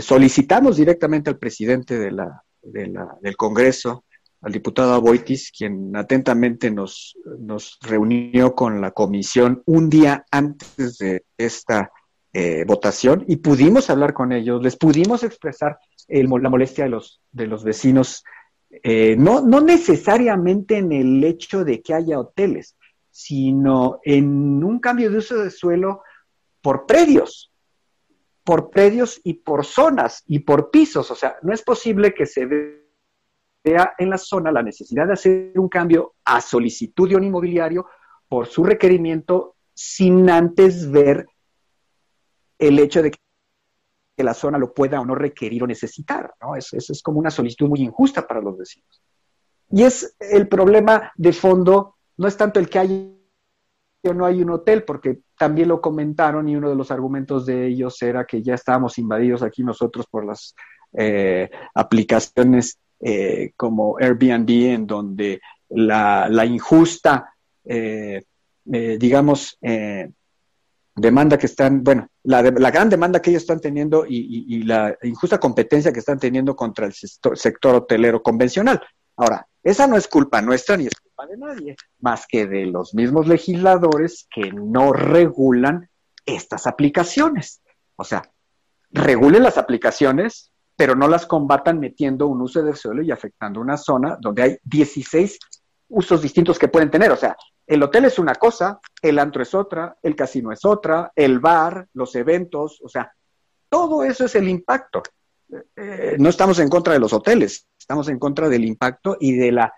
solicitamos 0.00 0.76
directamente 0.76 1.30
al 1.30 1.38
presidente 1.38 1.98
de 1.98 2.10
la, 2.10 2.42
del 2.62 3.36
Congreso, 3.36 4.04
al 4.42 4.52
diputado 4.52 4.92
Aboitis, 4.92 5.52
quien 5.56 5.94
atentamente 5.96 6.70
nos, 6.70 7.16
nos 7.38 7.78
reunió 7.80 8.54
con 8.54 8.80
la 8.80 8.90
comisión 8.90 9.62
un 9.66 9.88
día 9.88 10.26
antes 10.30 10.98
de 10.98 11.24
esta 11.38 11.92
eh, 12.32 12.64
votación 12.66 13.24
y 13.28 13.36
pudimos 13.36 13.88
hablar 13.88 14.12
con 14.12 14.32
ellos, 14.32 14.60
les 14.62 14.76
pudimos 14.76 15.22
expresar 15.22 15.78
la 16.08 16.50
molestia 16.50 16.84
de 16.84 16.90
los, 16.90 17.20
de 17.30 17.46
los 17.46 17.62
vecinos, 17.62 18.24
eh, 18.82 19.16
no, 19.16 19.42
no 19.42 19.60
necesariamente 19.60 20.78
en 20.78 20.92
el 20.92 21.22
hecho 21.22 21.64
de 21.64 21.80
que 21.80 21.94
haya 21.94 22.18
hoteles, 22.18 22.76
sino 23.10 24.00
en 24.02 24.64
un 24.64 24.80
cambio 24.80 25.10
de 25.10 25.18
uso 25.18 25.36
de 25.36 25.50
suelo 25.50 26.02
por 26.60 26.86
predios, 26.86 27.52
por 28.42 28.70
predios 28.70 29.20
y 29.22 29.34
por 29.34 29.64
zonas 29.64 30.24
y 30.26 30.40
por 30.40 30.70
pisos. 30.70 31.10
O 31.10 31.14
sea, 31.14 31.36
no 31.42 31.52
es 31.52 31.62
posible 31.62 32.12
que 32.12 32.26
se 32.26 32.46
vea 33.64 33.94
en 33.98 34.10
la 34.10 34.18
zona 34.18 34.50
la 34.50 34.62
necesidad 34.62 35.06
de 35.06 35.12
hacer 35.12 35.52
un 35.58 35.68
cambio 35.68 36.14
a 36.24 36.40
solicitud 36.40 37.08
de 37.08 37.16
un 37.16 37.24
inmobiliario 37.24 37.86
por 38.28 38.46
su 38.46 38.64
requerimiento 38.64 39.56
sin 39.74 40.28
antes 40.30 40.90
ver 40.90 41.26
el 42.58 42.78
hecho 42.78 43.02
de 43.02 43.10
que 43.10 43.18
la 44.24 44.34
zona 44.34 44.58
lo 44.58 44.72
pueda 44.72 45.00
o 45.00 45.04
no 45.04 45.14
requerir 45.14 45.62
o 45.64 45.66
necesitar, 45.66 46.32
¿no? 46.40 46.54
Eso, 46.54 46.76
es 46.76 47.02
como 47.02 47.18
una 47.18 47.30
solicitud 47.30 47.68
muy 47.68 47.80
injusta 47.80 48.26
para 48.26 48.40
los 48.40 48.56
vecinos. 48.56 49.02
Y 49.70 49.82
es 49.82 50.16
el 50.20 50.48
problema 50.48 51.12
de 51.16 51.32
fondo, 51.32 51.96
no 52.18 52.28
es 52.28 52.36
tanto 52.36 52.60
el 52.60 52.68
que 52.68 52.78
hay 52.78 53.18
o 54.04 54.12
no 54.12 54.26
hay 54.26 54.42
un 54.42 54.50
hotel, 54.50 54.84
porque 54.84 55.20
también 55.38 55.68
lo 55.68 55.80
comentaron 55.80 56.48
y 56.48 56.56
uno 56.56 56.68
de 56.68 56.74
los 56.74 56.90
argumentos 56.90 57.46
de 57.46 57.66
ellos 57.66 58.00
era 58.02 58.24
que 58.24 58.42
ya 58.42 58.54
estábamos 58.54 58.98
invadidos 58.98 59.42
aquí 59.42 59.62
nosotros 59.62 60.06
por 60.06 60.24
las 60.24 60.54
eh, 60.92 61.50
aplicaciones 61.74 62.78
eh, 63.04 63.52
como 63.56 63.96
Airbnb, 63.98 64.48
en 64.48 64.86
donde 64.86 65.40
la, 65.70 66.46
injusta, 66.46 67.34
eh, 67.64 68.22
eh, 68.72 68.96
digamos, 68.96 69.58
demanda 70.94 71.36
que 71.36 71.46
están, 71.46 71.82
bueno, 71.82 72.06
la, 72.22 72.42
gran 72.42 72.88
demanda 72.88 73.20
que 73.20 73.30
ellos 73.30 73.42
están 73.42 73.60
teniendo 73.60 74.04
y, 74.08 74.62
la 74.62 74.96
injusta 75.02 75.40
competencia 75.40 75.92
que 75.92 75.98
están 75.98 76.20
teniendo 76.20 76.54
contra 76.54 76.86
el 76.86 76.92
sector, 76.94 77.74
hotelero 77.74 78.22
convencional. 78.22 78.80
Ahora, 79.16 79.48
esa 79.64 79.88
no 79.88 79.96
es 79.96 80.06
culpa 80.06 80.40
nuestra 80.40 80.76
ni 80.76 80.86
es 80.86 80.94
culpa 81.00 81.26
de 81.26 81.36
nadie, 81.36 81.76
más 81.98 82.26
que 82.28 82.46
de 82.46 82.66
los 82.66 82.94
mismos 82.94 83.26
legisladores 83.26 84.28
que 84.32 84.52
no 84.52 84.92
regulan 84.92 85.88
estas 86.24 86.68
aplicaciones. 86.68 87.62
O 87.96 88.04
sea, 88.04 88.30
regulen 88.92 89.42
las 89.42 89.58
aplicaciones, 89.58 90.51
pero 90.76 90.94
no 90.94 91.08
las 91.08 91.26
combatan 91.26 91.78
metiendo 91.78 92.26
un 92.26 92.40
uso 92.40 92.62
del 92.62 92.76
suelo 92.76 93.02
y 93.02 93.10
afectando 93.10 93.60
una 93.60 93.76
zona 93.76 94.16
donde 94.20 94.42
hay 94.42 94.56
16 94.64 95.38
usos 95.88 96.22
distintos 96.22 96.58
que 96.58 96.68
pueden 96.68 96.90
tener. 96.90 97.12
O 97.12 97.16
sea, 97.16 97.36
el 97.66 97.82
hotel 97.82 98.06
es 98.06 98.18
una 98.18 98.34
cosa, 98.34 98.80
el 99.00 99.18
antro 99.18 99.42
es 99.42 99.54
otra, 99.54 99.96
el 100.02 100.16
casino 100.16 100.52
es 100.52 100.64
otra, 100.64 101.12
el 101.14 101.38
bar, 101.38 101.86
los 101.92 102.14
eventos, 102.14 102.80
o 102.82 102.88
sea, 102.88 103.12
todo 103.68 104.04
eso 104.04 104.24
es 104.24 104.34
el 104.34 104.48
impacto. 104.48 105.02
Eh, 105.76 106.16
no 106.18 106.28
estamos 106.28 106.58
en 106.58 106.68
contra 106.68 106.94
de 106.94 106.98
los 106.98 107.12
hoteles, 107.12 107.66
estamos 107.78 108.08
en 108.08 108.18
contra 108.18 108.48
del 108.48 108.64
impacto 108.64 109.16
y 109.20 109.36
de 109.36 109.52
la 109.52 109.72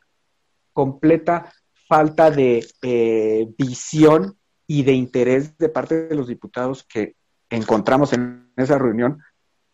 completa 0.72 1.52
falta 1.88 2.30
de 2.30 2.66
eh, 2.82 3.46
visión 3.58 4.38
y 4.66 4.82
de 4.82 4.92
interés 4.92 5.56
de 5.58 5.68
parte 5.68 6.06
de 6.06 6.14
los 6.14 6.28
diputados 6.28 6.84
que 6.84 7.16
encontramos 7.50 8.12
en 8.12 8.50
esa 8.56 8.78
reunión 8.78 9.20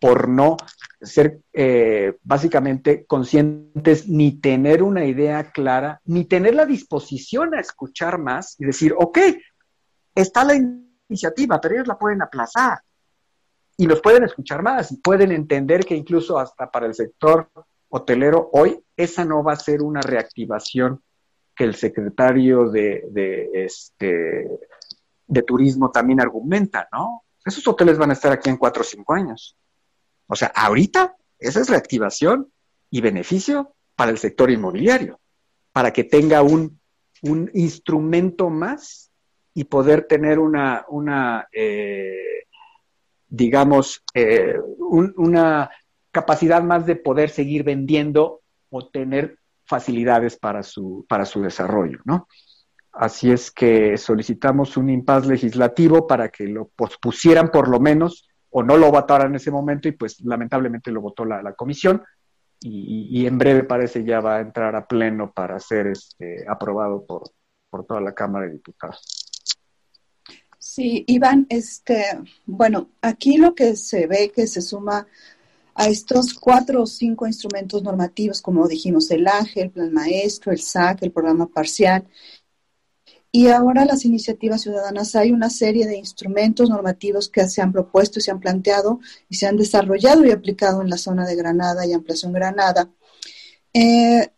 por 0.00 0.28
no 0.28 0.56
ser 1.00 1.40
eh, 1.52 2.16
básicamente 2.22 3.04
conscientes 3.06 4.08
ni 4.08 4.40
tener 4.40 4.82
una 4.82 5.04
idea 5.04 5.50
clara, 5.52 6.00
ni 6.04 6.24
tener 6.24 6.54
la 6.54 6.66
disposición 6.66 7.54
a 7.54 7.60
escuchar 7.60 8.18
más 8.18 8.56
y 8.58 8.64
decir, 8.64 8.94
ok, 8.98 9.18
está 10.14 10.44
la 10.44 10.54
iniciativa, 10.54 11.60
pero 11.60 11.74
ellos 11.74 11.86
la 11.86 11.98
pueden 11.98 12.22
aplazar 12.22 12.78
y 13.76 13.86
los 13.86 14.00
pueden 14.00 14.24
escuchar 14.24 14.62
más 14.62 14.90
y 14.92 14.96
pueden 14.96 15.32
entender 15.32 15.84
que 15.84 15.94
incluso 15.94 16.38
hasta 16.38 16.70
para 16.70 16.86
el 16.86 16.94
sector 16.94 17.50
hotelero 17.88 18.50
hoy 18.52 18.82
esa 18.96 19.24
no 19.24 19.42
va 19.42 19.52
a 19.52 19.56
ser 19.56 19.82
una 19.82 20.00
reactivación 20.00 21.02
que 21.54 21.64
el 21.64 21.74
secretario 21.74 22.70
de, 22.70 23.04
de, 23.10 23.50
este, 23.52 24.48
de 25.26 25.42
turismo 25.42 25.90
también 25.90 26.20
argumenta, 26.20 26.88
¿no? 26.92 27.22
Esos 27.44 27.66
hoteles 27.66 27.98
van 27.98 28.10
a 28.10 28.12
estar 28.12 28.32
aquí 28.32 28.50
en 28.50 28.56
cuatro 28.56 28.82
o 28.82 28.84
cinco 28.84 29.14
años. 29.14 29.56
O 30.30 30.36
sea, 30.36 30.52
ahorita 30.54 31.16
esa 31.38 31.60
es 31.60 31.68
reactivación 31.68 32.52
y 32.88 33.00
beneficio 33.00 33.74
para 33.96 34.12
el 34.12 34.18
sector 34.18 34.50
inmobiliario, 34.50 35.18
para 35.72 35.92
que 35.92 36.04
tenga 36.04 36.42
un, 36.42 36.78
instrumento 37.52 38.48
más 38.48 39.10
y 39.52 39.64
poder 39.64 40.06
tener 40.06 40.38
una, 40.38 40.86
una 40.88 41.46
eh, 41.52 42.46
digamos, 43.28 44.02
eh, 44.14 44.54
una 44.78 45.70
capacidad 46.10 46.62
más 46.62 46.86
de 46.86 46.96
poder 46.96 47.28
seguir 47.28 47.62
vendiendo 47.62 48.40
o 48.70 48.88
tener 48.88 49.36
facilidades 49.66 50.38
para 50.38 50.62
su, 50.62 51.04
para 51.06 51.26
su 51.26 51.42
desarrollo, 51.42 51.98
¿no? 52.04 52.26
Así 52.92 53.30
es 53.30 53.50
que 53.50 53.98
solicitamos 53.98 54.78
un 54.78 54.88
impas 54.88 55.26
legislativo 55.26 56.06
para 56.06 56.30
que 56.30 56.44
lo 56.44 56.68
pospusieran 56.68 57.50
por 57.50 57.68
lo 57.68 57.80
menos 57.80 58.29
o 58.50 58.62
no 58.62 58.76
lo 58.76 58.90
votaron 58.90 59.28
en 59.28 59.36
ese 59.36 59.50
momento 59.50 59.88
y 59.88 59.92
pues 59.92 60.20
lamentablemente 60.20 60.90
lo 60.90 61.00
votó 61.00 61.24
la, 61.24 61.52
comisión 61.54 62.02
y, 62.60 63.26
en 63.26 63.38
breve 63.38 63.64
parece 63.64 64.04
ya 64.04 64.20
va 64.20 64.36
a 64.36 64.40
entrar 64.40 64.76
a 64.76 64.86
pleno 64.86 65.32
para 65.32 65.58
ser 65.58 65.86
este, 65.86 66.44
aprobado 66.46 67.06
por, 67.06 67.22
por 67.70 67.86
toda 67.86 68.00
la 68.00 68.12
Cámara 68.12 68.46
de 68.46 68.52
Diputados. 68.52 69.20
Sí, 70.58 71.04
Iván, 71.06 71.46
este, 71.48 72.04
bueno, 72.44 72.90
aquí 73.00 73.38
lo 73.38 73.54
que 73.54 73.76
se 73.76 74.06
ve 74.06 74.30
que 74.34 74.46
se 74.46 74.60
suma 74.60 75.06
a 75.74 75.88
estos 75.88 76.34
cuatro 76.34 76.82
o 76.82 76.86
cinco 76.86 77.26
instrumentos 77.26 77.82
normativos, 77.82 78.42
como 78.42 78.68
dijimos, 78.68 79.10
el 79.10 79.26
ANGE, 79.26 79.62
el 79.62 79.70
Plan 79.70 79.92
Maestro, 79.92 80.52
el 80.52 80.60
SAC, 80.60 81.02
el 81.02 81.12
Programa 81.12 81.46
Parcial, 81.46 82.06
y 83.32 83.46
ahora 83.46 83.84
las 83.84 84.04
iniciativas 84.04 84.62
ciudadanas, 84.62 85.14
hay 85.14 85.30
una 85.30 85.50
serie 85.50 85.86
de 85.86 85.96
instrumentos 85.96 86.68
normativos 86.68 87.28
que 87.28 87.48
se 87.48 87.62
han 87.62 87.72
propuesto 87.72 88.18
y 88.18 88.22
se 88.22 88.32
han 88.32 88.40
planteado 88.40 89.00
y 89.28 89.36
se 89.36 89.46
han 89.46 89.56
desarrollado 89.56 90.24
y 90.24 90.32
aplicado 90.32 90.82
en 90.82 90.90
la 90.90 90.98
zona 90.98 91.26
de 91.26 91.36
Granada 91.36 91.86
y 91.86 91.92
ampliación 91.92 92.32
Granada. 92.32 92.90
Eh, 93.72 94.28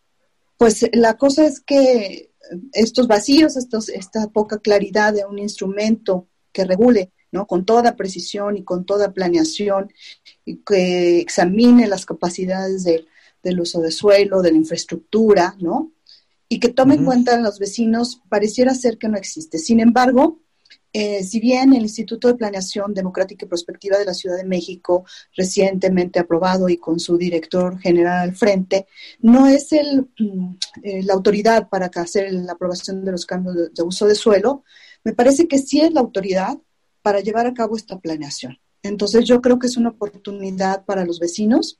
pues 0.57 0.85
la 0.93 1.17
cosa 1.17 1.45
es 1.45 1.59
que 1.59 2.33
estos 2.71 3.07
vacíos, 3.07 3.57
estos, 3.57 3.89
esta 3.89 4.27
poca 4.27 4.59
claridad 4.59 5.13
de 5.13 5.25
un 5.25 5.39
instrumento 5.39 6.27
que 6.51 6.65
regule 6.65 7.11
¿no? 7.31 7.47
con 7.47 7.65
toda 7.65 7.95
precisión 7.95 8.57
y 8.57 8.63
con 8.63 8.85
toda 8.85 9.11
planeación 9.11 9.91
y 10.45 10.57
que 10.57 11.19
examine 11.19 11.87
las 11.87 12.05
capacidades 12.05 12.83
del 12.83 13.59
uso 13.59 13.81
de 13.81 13.89
suelo, 13.89 14.43
de 14.43 14.51
la 14.51 14.57
infraestructura, 14.57 15.55
¿no? 15.59 15.92
Y 16.53 16.59
que 16.59 16.69
tome 16.69 16.93
en 16.93 17.03
cuenta 17.03 17.33
a 17.33 17.39
los 17.39 17.57
vecinos 17.57 18.21
pareciera 18.29 18.75
ser 18.75 18.99
que 18.99 19.09
no 19.09 19.17
existe. 19.17 19.57
Sin 19.57 19.79
embargo, 19.79 20.39
eh, 20.93 21.23
si 21.23 21.39
bien 21.39 21.73
el 21.73 21.81
Instituto 21.81 22.27
de 22.27 22.35
Planeación 22.35 22.93
Democrática 22.93 23.43
y 23.43 23.49
Prospectiva 23.49 23.97
de 23.97 24.05
la 24.05 24.13
Ciudad 24.13 24.37
de 24.37 24.43
México, 24.43 25.03
recientemente 25.35 26.19
aprobado 26.19 26.69
y 26.69 26.77
con 26.77 26.99
su 26.99 27.17
director 27.17 27.79
general 27.79 28.29
al 28.29 28.35
frente, 28.35 28.85
no 29.19 29.47
es 29.47 29.71
el, 29.71 30.07
mm, 30.19 30.55
eh, 30.83 31.01
la 31.01 31.15
autoridad 31.15 31.69
para 31.69 31.87
hacer 31.87 32.31
la 32.31 32.51
aprobación 32.51 33.03
de 33.03 33.13
los 33.13 33.25
cambios 33.25 33.73
de, 33.73 33.83
uso 33.83 34.05
de 34.05 34.13
suelo, 34.13 34.63
me 35.03 35.13
parece 35.13 35.47
que 35.47 35.57
sí 35.57 35.81
es 35.81 35.91
la 35.91 36.01
autoridad 36.01 36.55
para 37.01 37.21
llevar 37.21 37.47
a 37.47 37.55
cabo 37.55 37.75
esta 37.75 37.99
planeación. 37.99 38.59
Entonces 38.83 39.25
yo 39.25 39.41
creo 39.41 39.57
que 39.57 39.65
es 39.65 39.75
una 39.75 39.89
oportunidad 39.89 40.85
para 40.85 41.03
los 41.03 41.19
vecinos, 41.19 41.79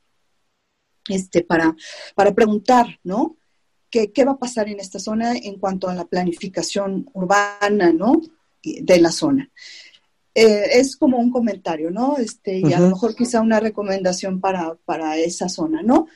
este, 1.08 1.44
para, 1.44 1.76
para 2.16 2.34
preguntar, 2.34 3.00
¿no? 3.04 3.38
Qué, 4.14 4.26
va 4.26 4.34
a 4.34 4.40
pasar 4.40 4.70
en 4.70 4.80
esta 4.80 5.00
zona 5.00 5.36
en 5.36 5.60
cuanto 5.60 5.88
a 5.88 5.94
la 5.94 6.06
planificación 6.06 7.10
urbana, 7.14 7.94
¿no? 7.94 8.22
De 8.64 9.00
la 9.00 9.12
zona. 9.12 9.52
Eh, 10.34 10.80
es 10.80 10.96
como 10.96 11.18
un 11.18 11.30
comentario, 11.30 11.92
¿no? 11.92 12.18
Este, 12.18 12.58
y 12.58 12.74
a 12.74 12.80
lo 12.80 12.90
mejor 12.90 13.16
quizá 13.16 13.42
una 13.42 13.60
recomendación 13.60 14.42
para, 14.42 15.18
esa 15.18 15.48
zona, 15.48 15.84
¿no? 15.84 16.08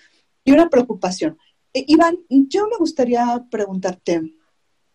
Y 0.44 0.52
una 0.52 0.70
preocupación. 0.70 1.38
Eh, 1.74 1.86
Iván, 1.88 2.18
yo 2.30 2.68
me 2.68 2.78
gustaría 2.78 3.46
preguntarte, 3.52 4.34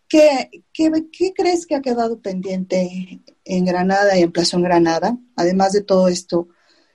¿qué, 0.09 0.49
¿qué, 0.73 1.33
crees 1.33 1.65
que 1.65 1.75
ha 1.75 1.81
quedado 1.81 2.19
pendiente 2.19 3.21
en 3.45 3.65
Granada 3.65 4.17
y 4.17 4.23
en 4.23 4.31
Plaza 4.31 4.59
Granada, 4.59 5.17
además 5.37 5.71
de 5.71 5.83
todo 5.83 6.09
esto 6.09 6.49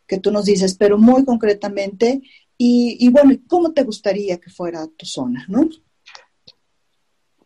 que 0.07 0.19
tú 0.19 0.31
nos 0.31 0.45
dices, 0.45 0.75
pero 0.75 0.99
muy 0.99 1.25
concretamente, 1.25 2.23
y, 2.61 3.09
bueno, 3.11 3.35
¿cómo 3.47 3.73
te 3.73 3.85
gustaría 3.85 4.39
que 4.39 4.51
fuera 4.51 4.85
tu 4.97 5.07
zona, 5.07 5.47
no? 5.49 5.69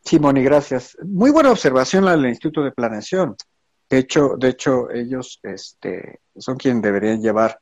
Sí, 0.02 0.18
Moni, 0.18 0.42
gracias. 0.42 0.96
Muy 1.04 1.30
buena 1.30 1.50
observación 1.50 2.04
la 2.06 2.12
del 2.12 2.26
Instituto 2.26 2.62
de 2.62 2.72
Planeación. 2.72 3.36
De 3.90 3.98
hecho, 3.98 4.36
de 4.38 4.48
hecho 4.48 4.90
ellos 4.90 5.38
este, 5.42 6.20
son 6.34 6.56
quienes 6.56 6.80
deberían 6.80 7.20
llevar 7.20 7.58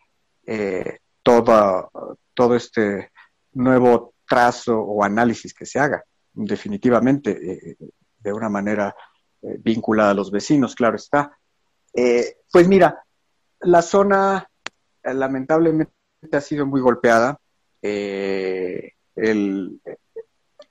eh, 0.46 0.98
todo, 1.24 1.90
todo 2.34 2.54
este 2.54 3.10
nuevo 3.54 4.14
trazo 4.28 4.78
o 4.78 5.02
análisis 5.02 5.52
que 5.52 5.66
se 5.66 5.80
haga, 5.80 6.04
definitivamente, 6.32 7.30
eh, 7.32 7.76
de 8.20 8.32
una 8.32 8.48
manera 8.48 8.94
eh, 9.42 9.56
vinculada 9.58 10.12
a 10.12 10.14
los 10.14 10.30
vecinos, 10.30 10.76
claro 10.76 10.94
está. 10.94 11.36
pues 12.52 12.68
mira, 12.68 13.02
la 13.62 13.82
zona 13.82 14.48
lamentablemente 15.02 15.92
ha 16.30 16.40
sido 16.40 16.64
muy 16.64 16.80
golpeada. 16.80 17.39
Eh, 17.82 18.92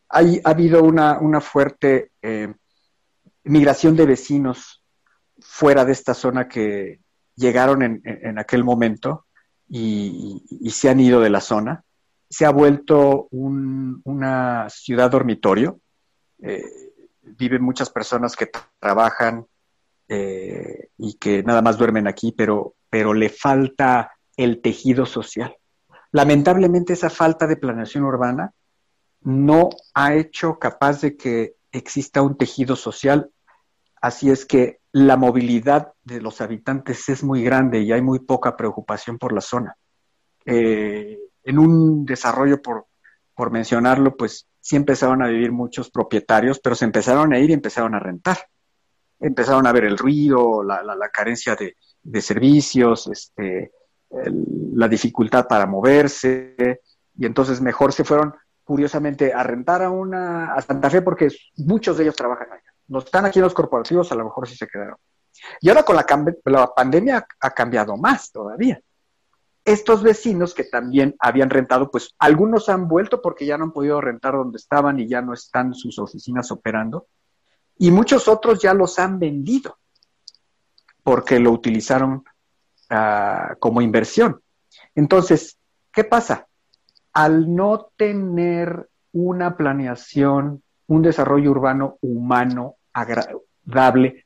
ha 0.10 0.19
habido 0.43 0.84
una, 0.84 1.41
fuerte 1.41 2.12
eh, 2.22 2.54
migración 3.43 3.95
de 3.95 4.06
vecinos 4.06 4.84
fuera 5.39 5.86
de 5.86 5.91
esta 5.91 6.13
zona 6.13 6.48
que 6.48 7.00
llegaron 7.36 7.84
en, 7.84 8.39
aquel 8.39 8.63
momento 8.63 9.26
y, 9.69 10.43
se 10.72 10.89
han 10.89 11.00
ido 11.00 11.22
de 11.22 11.30
la 11.30 11.41
zona. 11.41 11.84
Se 12.30 12.45
ha 12.45 12.52
vuelto 12.52 13.28
una 13.32 14.67
ciudad 14.69 15.10
dormitorio. 15.10 15.80
Eh, 16.41 16.63
viven 17.22 17.63
muchas 17.63 17.89
personas 17.89 18.36
que 18.36 18.50
trabajan 18.80 19.45
y 20.08 21.13
que 21.19 21.43
nada 21.43 21.62
más 21.62 21.78
duermen 21.78 22.08
aquí, 22.08 22.34
pero, 22.36 22.76
pero 22.89 23.13
le 23.13 23.30
falta 23.30 24.12
el 24.36 24.62
tejido 24.62 25.06
social. 25.06 25.56
Lamentablemente 26.12 26.93
esa 26.93 27.10
falta 27.10 27.45
de 27.48 27.58
planeación 27.58 28.04
urbana 28.04 28.54
no 29.22 29.69
ha 29.93 30.13
hecho 30.15 30.58
capaz 30.58 31.02
de 31.02 31.17
que 31.17 31.56
exista 31.72 32.22
un 32.22 32.38
tejido 32.38 32.76
social, 32.76 33.32
así 34.02 34.32
es 34.32 34.45
que 34.45 34.80
la 34.91 35.17
movilidad 35.17 35.93
de 36.04 36.22
los 36.22 36.41
habitantes 36.41 37.10
es 37.10 37.24
muy 37.24 37.43
grande 37.43 37.82
y 37.82 37.91
hay 37.91 38.02
muy 38.02 38.19
poca 38.19 38.58
preocupación 38.58 39.19
por 39.19 39.34
la 39.34 39.41
zona. 39.41 39.76
Eh, 40.45 41.19
en 41.43 41.60
un 41.60 42.06
desarrollo, 42.06 42.62
por, 42.62 42.86
mencionarlo, 43.52 44.17
pues 44.17 44.48
sí 44.60 44.76
empezaron 44.76 45.24
a 45.24 45.28
vivir 45.28 45.54
muchos 45.54 45.89
propietarios, 45.89 46.60
pero 46.60 46.76
se 46.76 46.84
empezaron 46.84 47.32
a 47.32 47.39
ir 47.39 47.50
y 47.52 47.54
empezaron 47.54 47.95
a 47.95 48.00
rentar. 48.00 48.38
Empezaron 49.17 49.65
a 49.65 49.72
ver 49.72 49.86
el 49.86 49.98
ruido, 49.98 50.62
la, 50.62 50.84
la, 50.84 51.10
carencia 51.10 51.56
de, 51.56 51.78
de, 52.04 52.22
servicios, 52.22 53.08
este, 53.08 53.72
la 54.10 54.88
dificultad 54.88 55.48
para 55.48 55.65
moverse, 55.65 56.82
y 57.17 57.26
entonces 57.26 57.62
mejor 57.62 57.93
se 57.93 58.04
fueron 58.04 58.34
curiosamente 58.63 59.34
a 59.34 59.43
rentar 59.43 59.82
a 59.82 59.89
una 59.89 60.54
a 60.54 60.62
Santa 60.62 60.89
Fe 60.89 61.02
porque 61.02 61.30
muchos 61.58 61.98
de 61.98 62.04
ellos 62.04 62.15
trabajan 62.15 62.52
allá. 62.52 62.74
No 62.88 63.00
están 63.00 63.26
aquí 63.26 63.39
en 63.39 63.43
los 63.43 63.54
corporativos, 63.54 64.12
a 64.12 64.15
lo 64.15 64.26
mejor 64.26 64.48
sí 64.48 64.56
se 64.56 64.67
quedaron. 64.67 64.98
Y 65.62 65.69
ahora 65.69 65.84
con 65.84 65.95
la, 65.95 66.06
la 66.45 66.67
pandemia 66.67 67.26
ha 67.39 67.50
cambiado 67.52 67.98
más 67.98 68.32
todavía. 68.32 68.82
Estos 69.65 70.02
vecinos 70.02 70.54
que 70.54 70.63
también 70.63 71.15
habían 71.19 71.50
rentado, 71.50 71.91
pues 71.91 72.15
algunos 72.17 72.69
han 72.69 72.88
vuelto 72.88 73.22
porque 73.22 73.45
ya 73.45 73.58
no 73.58 73.65
han 73.65 73.72
podido 73.72 74.02
rentar 74.02 74.34
donde 74.34 74.58
estaban 74.58 75.00
y 75.00 75.08
ya 75.08 75.22
no 75.22 75.34
están 75.34 75.74
sus 75.74 76.00
oficinas 76.00 76.52
operando. 76.52 77.08
Y 77.78 77.91
muchos 77.91 78.28
otros 78.28 78.62
ya 78.62 78.74
los 78.74 79.00
han 79.00 79.19
vendido 79.19 79.78
porque 81.04 81.39
lo 81.39 81.52
utilizaron 81.52 82.24
Ah, 82.89 83.56
como 83.60 83.82
inversión. 83.82 84.41
Entonces, 84.95 85.58
¿qué 85.93 86.04
pasa? 86.04 86.47
Al 87.13 87.54
no 87.56 87.91
tener 87.95 88.89
una 89.12 89.56
planeación, 89.56 90.63
un 90.88 91.02
desarrollo 91.04 91.52
urbano 91.52 91.97
humano 92.02 92.78
agradable, 92.91 94.25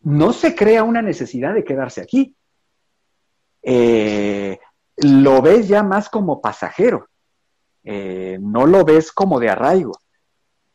no 0.00 0.32
se 0.32 0.54
crea 0.54 0.84
una 0.84 1.02
necesidad 1.02 1.52
de 1.52 1.64
quedarse 1.64 2.00
aquí. 2.00 2.34
Eh, 3.62 4.58
lo 4.96 5.42
ves 5.42 5.68
ya 5.68 5.82
más 5.82 6.08
como 6.08 6.40
pasajero, 6.40 7.08
eh, 7.84 8.38
no 8.40 8.66
lo 8.66 8.84
ves 8.84 9.12
como 9.12 9.38
de 9.38 9.50
arraigo. 9.50 9.92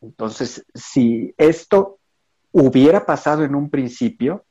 Entonces, 0.02 0.64
si 0.74 1.34
esto 1.38 2.00
hubiera 2.52 3.06
pasado 3.06 3.44
en 3.44 3.56
un 3.56 3.70
principio, 3.70 4.46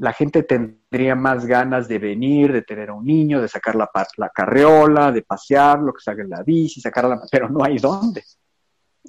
la 0.00 0.14
gente 0.14 0.44
tendría 0.44 1.14
más 1.14 1.44
ganas 1.44 1.86
de 1.86 1.98
venir, 1.98 2.52
de 2.52 2.62
tener 2.62 2.88
a 2.88 2.94
un 2.94 3.04
niño, 3.04 3.42
de 3.42 3.48
sacar 3.48 3.76
la, 3.76 3.90
la 4.16 4.30
carreola, 4.30 5.12
de 5.12 5.20
pasearlo, 5.20 5.92
que 5.92 6.00
salga 6.00 6.22
en 6.22 6.30
la 6.30 6.42
bici, 6.42 6.80
sacarla, 6.80 7.20
pero 7.30 7.50
no 7.50 7.62
hay 7.62 7.76
dónde. 7.76 8.24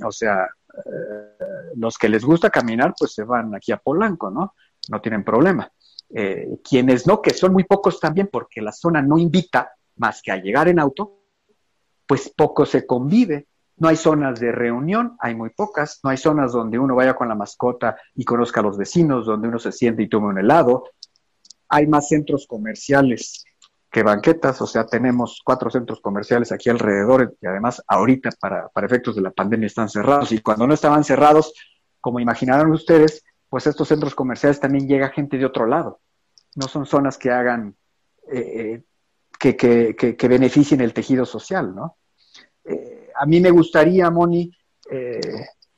O 0.04 0.12
sea, 0.12 0.43
eh, 0.43 1.45
los 1.77 1.97
que 1.97 2.10
les 2.10 2.25
gusta 2.25 2.49
caminar, 2.49 2.93
pues 2.97 3.13
se 3.13 3.23
van 3.23 3.56
aquí 3.56 3.71
a 3.71 3.77
Polanco, 3.77 4.30
¿no? 4.30 4.54
No 4.89 4.99
tienen 4.99 5.23
problema. 5.23 5.71
Eh, 6.10 6.60
quienes 6.62 7.08
no, 7.08 7.21
que 7.21 7.34
son 7.34 7.54
muy 7.54 7.63
pocos 7.63 7.97
también, 7.97 8.27
porque 8.30 8.62
la 8.62 8.73
zona 8.73 9.01
no 9.01 9.17
invita 9.17 9.71
más 9.95 10.21
que 10.21 10.34
a 10.34 10.41
llegar 10.41 10.67
en 10.67 10.80
auto, 10.80 11.23
pues 12.06 12.34
poco 12.36 12.65
se 12.65 12.86
convive. 12.86 13.47
No 13.82 13.88
hay 13.88 13.96
zonas 13.96 14.39
de 14.39 14.52
reunión, 14.52 15.17
hay 15.20 15.34
muy 15.34 15.50
pocas. 15.50 16.02
No 16.04 16.12
hay 16.12 16.17
zonas 16.17 16.52
donde 16.52 16.78
uno 16.78 16.94
vaya 16.94 17.15
con 17.15 17.28
la 17.28 17.34
mascota 17.34 17.98
y 18.13 18.24
conozca 18.24 18.60
a 18.60 18.63
los 18.63 18.78
vecinos, 18.78 19.26
donde 19.26 19.48
uno 19.48 19.58
se 19.58 19.72
siente 19.72 20.04
y 20.04 20.08
tome 20.08 20.28
un 20.28 20.38
helado. 20.38 20.84
Hay 21.67 21.88
más 21.88 22.08
centros 22.08 22.46
comerciales 22.46 23.44
que 23.89 24.04
banquetas, 24.04 24.62
o 24.62 24.67
sea, 24.67 24.86
tenemos 24.86 25.41
cuatro 25.44 25.72
centros 25.72 26.00
comerciales 26.00 26.52
aquí 26.52 26.70
alrededor 26.70 27.36
y 27.41 27.48
además 27.48 27.82
ahorita 27.88 28.30
para, 28.39 28.70
para 28.70 28.86
efectos 28.86 29.15
de 29.15 29.24
la 29.24 29.32
pandemia 29.32 29.65
están 29.65 29.89
cerrados 29.89 30.32
y 30.32 30.41
cuando 30.41 30.67
no 30.67 30.76
estaban 30.76 31.04
cerrados, 31.04 31.52
como 32.00 32.20
imaginaron 32.20 32.72
ustedes, 32.72 33.24
pues 33.50 33.65
estos 33.65 33.88
centros 33.88 34.13
comerciales 34.13 34.60
también 34.60 34.88
llega 34.88 35.10
gente 35.10 35.39
de 35.39 35.46
otro 35.46 35.65
lado. 35.65 36.02
No 36.56 36.67
son 36.67 36.86
zonas 36.86 37.17
que 37.17 37.32
hagan, 37.32 37.76
eh, 38.32 38.39
eh, 38.39 38.84
que, 39.39 39.56
que, 39.56 39.96
que, 39.96 40.15
que 40.15 40.28
beneficien 40.28 40.82
el 40.82 40.94
tejido 40.94 41.26
social, 41.26 41.74
¿no? 41.74 41.98
A 43.15 43.26
mí 43.26 43.39
me 43.39 43.52
gustaría, 43.52 44.10
Moni, 44.10 44.52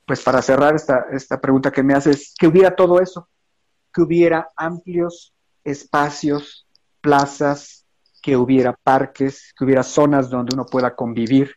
pues 0.05 0.21
para 0.21 0.41
cerrar 0.41 0.75
esta, 0.75 1.07
esta 1.11 1.39
pregunta 1.39 1.71
que 1.71 1.83
me 1.83 1.93
haces, 1.93 2.33
que 2.37 2.47
hubiera 2.47 2.75
todo 2.75 2.99
eso, 2.99 3.29
que 3.93 4.01
hubiera 4.01 4.49
amplios 4.55 5.33
espacios, 5.63 6.67
plazas, 7.01 7.85
que 8.21 8.35
hubiera 8.35 8.73
parques, 8.73 9.53
que 9.57 9.65
hubiera 9.65 9.83
zonas 9.83 10.29
donde 10.29 10.55
uno 10.55 10.65
pueda 10.65 10.95
convivir, 10.95 11.55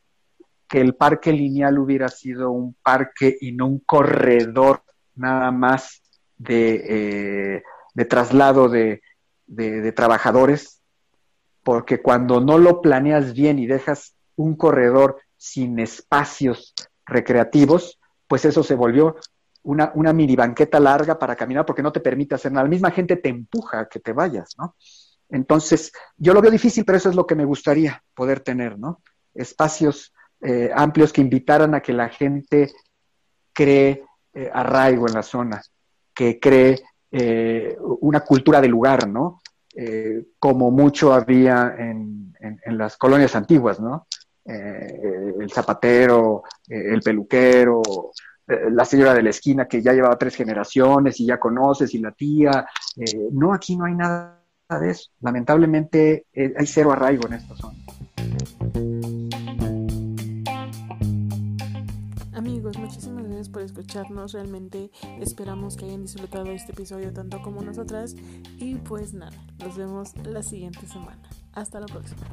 que 0.68 0.80
el 0.80 0.94
parque 0.94 1.32
lineal 1.32 1.78
hubiera 1.78 2.08
sido 2.08 2.50
un 2.50 2.74
parque 2.82 3.36
y 3.40 3.52
no 3.52 3.66
un 3.66 3.78
corredor 3.80 4.82
nada 5.14 5.50
más 5.50 6.02
de, 6.36 7.62
eh, 7.96 8.04
traslado 8.08 8.68
de, 8.68 9.02
de 9.46 9.92
trabajadores, 9.92 10.82
porque 11.62 12.02
cuando 12.02 12.40
no 12.40 12.58
lo 12.58 12.80
planeas 12.80 13.32
bien 13.32 13.58
y 13.58 13.66
dejas 13.66 14.14
un 14.36 14.56
corredor 14.56 15.18
sin 15.36 15.78
espacios 15.78 16.74
recreativos, 17.04 17.98
pues 18.26 18.44
eso 18.44 18.62
se 18.62 18.74
volvió 18.74 19.16
una, 19.62 19.92
una 19.94 20.12
mini 20.12 20.36
banqueta 20.36 20.80
larga 20.80 21.18
para 21.18 21.36
caminar 21.36 21.66
porque 21.66 21.82
no 21.82 21.92
te 21.92 22.00
permite 22.00 22.34
hacer 22.34 22.52
nada. 22.52 22.64
La 22.64 22.70
misma 22.70 22.90
gente 22.90 23.16
te 23.16 23.28
empuja 23.28 23.80
a 23.80 23.88
que 23.88 24.00
te 24.00 24.12
vayas, 24.12 24.54
¿no? 24.58 24.76
Entonces, 25.28 25.92
yo 26.16 26.32
lo 26.32 26.40
veo 26.40 26.50
difícil, 26.50 26.84
pero 26.84 26.98
eso 26.98 27.10
es 27.10 27.16
lo 27.16 27.26
que 27.26 27.34
me 27.34 27.44
gustaría 27.44 28.02
poder 28.14 28.40
tener, 28.40 28.78
¿no? 28.78 29.02
Espacios 29.34 30.12
eh, 30.40 30.70
amplios 30.74 31.12
que 31.12 31.20
invitaran 31.20 31.74
a 31.74 31.80
que 31.80 31.92
la 31.92 32.08
gente 32.08 32.70
cree 33.52 34.04
eh, 34.34 34.50
arraigo 34.52 35.08
en 35.08 35.14
la 35.14 35.22
zona, 35.22 35.62
que 36.14 36.38
cree 36.38 36.82
eh, 37.10 37.76
una 38.00 38.20
cultura 38.20 38.60
de 38.60 38.68
lugar, 38.68 39.08
¿no? 39.08 39.40
como 40.38 40.70
mucho 40.70 41.12
había 41.12 41.74
en, 41.78 42.34
en, 42.40 42.78
las 42.78 42.96
colonias 42.96 43.36
antiguas, 43.36 43.78
¿no? 43.78 44.06
El 44.46 45.50
zapatero, 45.50 46.44
el 46.68 47.00
peluquero, 47.00 47.82
la 48.46 48.84
señora 48.84 49.12
de 49.14 49.22
la 49.22 49.30
esquina 49.30 49.66
que 49.66 49.82
ya 49.82 49.92
llevaba 49.92 50.16
tres 50.16 50.36
generaciones 50.36 51.18
y 51.20 51.26
ya 51.26 51.38
conoces, 51.38 51.92
y 51.94 51.98
la 51.98 52.12
tía. 52.12 52.66
no, 53.32 53.52
aquí 53.52 53.76
no 53.76 53.86
hay 53.86 53.94
nada 53.94 54.40
de 54.80 54.90
eso. 54.90 55.10
Lamentablemente 55.20 56.26
hay 56.34 56.66
cero 56.66 56.92
arraigo 56.92 57.26
en 57.26 57.34
esta 57.34 57.56
zona. 57.56 57.76
muchísimas 62.74 63.24
gracias 63.24 63.48
por 63.48 63.62
escucharnos. 63.62 64.32
Realmente 64.32 64.90
esperamos 65.20 65.76
que 65.76 65.84
hayan 65.84 66.02
disfrutado 66.02 66.50
este 66.50 66.72
episodio 66.72 67.12
tanto 67.12 67.40
como 67.42 67.62
nosotras. 67.62 68.14
Y 68.58 68.76
pues 68.76 69.14
nada, 69.14 69.36
nos 69.58 69.76
vemos 69.76 70.16
la 70.24 70.42
siguiente 70.42 70.86
semana. 70.86 71.22
Hasta 71.52 71.80
la 71.80 71.86
próxima. 71.86 72.26